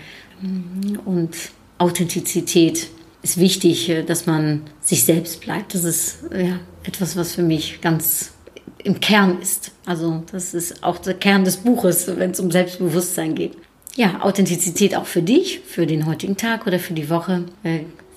Und 1.04 1.37
Authentizität 1.76 2.88
ist 3.22 3.38
wichtig, 3.38 3.88
äh, 3.88 4.02
dass 4.02 4.26
man 4.26 4.62
sich 4.80 5.04
selbst 5.04 5.40
bleibt. 5.40 5.74
Das 5.74 5.85
ist 5.85 6.18
ja, 6.33 6.59
etwas, 6.85 7.16
was 7.16 7.35
für 7.35 7.42
mich 7.42 7.80
ganz 7.80 8.33
im 8.78 9.00
Kern 9.00 9.40
ist. 9.40 9.72
Also 9.87 10.22
das 10.33 10.54
ist 10.54 10.83
auch 10.83 10.98
der 10.98 11.14
Kern 11.14 11.44
des 11.44 11.59
Buches, 11.59 12.06
wenn 12.16 12.30
es 12.30 12.40
um 12.40 12.50
Selbstbewusstsein 12.50 13.35
geht. 13.35 13.56
Ja, 13.96 14.22
Authentizität 14.22 14.94
auch 14.94 15.06
für 15.06 15.22
dich, 15.22 15.61
für 15.66 15.87
den 15.87 16.06
heutigen 16.06 16.37
Tag 16.37 16.66
oder 16.66 16.78
für 16.78 16.94
die 16.94 17.11
Woche. 17.11 17.44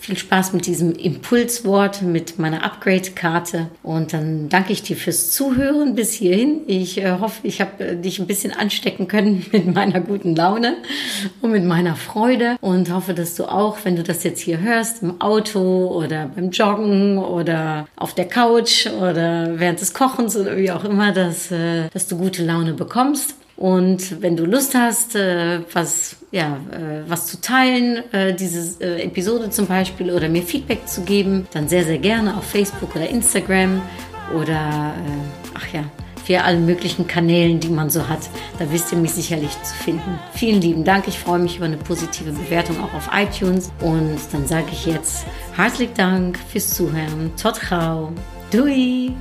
Viel 0.04 0.18
Spaß 0.18 0.52
mit 0.52 0.66
diesem 0.66 0.92
Impulswort, 0.92 2.02
mit 2.02 2.38
meiner 2.38 2.66
Upgrade-Karte. 2.66 3.70
Und 3.84 4.12
dann 4.12 4.50
danke 4.50 4.74
ich 4.74 4.84
dir 4.84 4.98
fürs 4.98 5.32
Zuhören 5.32 5.96
bis 5.96 6.12
hierhin. 6.12 6.60
Ich 6.68 6.98
äh, 6.98 7.20
hoffe, 7.22 7.48
ich 7.48 7.62
habe 7.62 7.82
äh, 7.86 7.96
dich 7.96 8.20
ein 8.20 8.28
bisschen 8.28 8.52
anstecken 8.52 9.08
können 9.08 9.46
mit 9.54 9.74
meiner 9.74 10.02
guten 10.02 10.36
Laune 10.36 10.76
und 11.40 11.52
mit 11.52 11.64
meiner 11.64 11.96
Freude. 11.96 12.58
Und 12.60 12.94
hoffe, 12.94 13.14
dass 13.14 13.36
du 13.36 13.46
auch, 13.46 13.78
wenn 13.86 13.96
du 13.96 14.04
das 14.04 14.26
jetzt 14.26 14.42
hier 14.42 14.60
hörst, 14.60 15.04
im 15.04 15.22
Auto 15.22 15.88
oder 15.88 16.30
beim 16.36 16.50
Joggen 16.52 17.18
oder 17.18 17.88
auf 17.96 18.14
der 18.14 18.28
Couch 18.28 18.88
oder 18.88 19.58
während 19.58 19.80
des 19.80 19.94
Kochens 19.94 20.36
oder 20.36 20.58
wie 20.58 20.70
auch 20.70 20.84
immer, 20.84 21.14
dass, 21.14 21.50
äh, 21.50 21.88
dass 21.94 22.08
du 22.08 22.18
gute 22.18 22.44
Laune 22.44 22.74
bekommst. 22.74 23.36
Und 23.64 24.22
wenn 24.22 24.36
du 24.36 24.44
Lust 24.44 24.76
hast, 24.76 25.16
äh, 25.16 25.62
was, 25.72 26.18
ja, 26.32 26.58
äh, 26.70 27.10
was 27.10 27.28
zu 27.28 27.40
teilen, 27.40 28.04
äh, 28.12 28.36
diese 28.36 28.78
Episode 29.02 29.52
zum 29.52 29.68
Beispiel, 29.68 30.12
oder 30.12 30.28
mir 30.28 30.44
Feedback 30.44 30.86
zu 30.86 31.00
geben, 31.04 31.48
dann 31.54 31.70
sehr, 31.70 31.86
sehr 31.86 31.98
gerne 31.98 32.36
auf 32.36 32.44
Facebook 32.44 32.94
oder 32.94 33.08
Instagram 33.08 33.82
oder, 34.38 34.94
ach 35.54 35.74
ja, 35.74 35.86
für 36.26 36.44
alle 36.44 36.58
möglichen 36.58 37.08
Kanälen, 37.08 37.62
die 37.62 37.70
man 37.70 37.90
so 37.90 38.10
hat. 38.10 38.30
Da 38.60 38.70
wisst 38.70 38.92
ihr 38.92 38.98
mich 38.98 39.12
sicherlich 39.12 39.52
zu 39.64 39.76
finden. 39.76 40.20
Vielen 40.34 40.60
lieben 40.60 40.84
Dank. 40.84 41.08
Ich 41.08 41.18
freue 41.18 41.40
mich 41.40 41.56
über 41.56 41.66
eine 41.66 41.78
positive 41.78 42.34
Bewertung 42.34 42.84
auch 42.84 42.94
auf 42.94 43.12
iTunes. 43.14 43.72
Und 43.80 44.20
dann 44.34 44.46
sage 44.46 44.68
ich 44.74 44.86
jetzt 44.86 45.26
herzlichen 45.56 45.94
Dank 45.96 46.38
fürs 46.52 46.74
Zuhören. 46.74 47.32
Tot 47.42 47.62
Dui! 48.52 49.14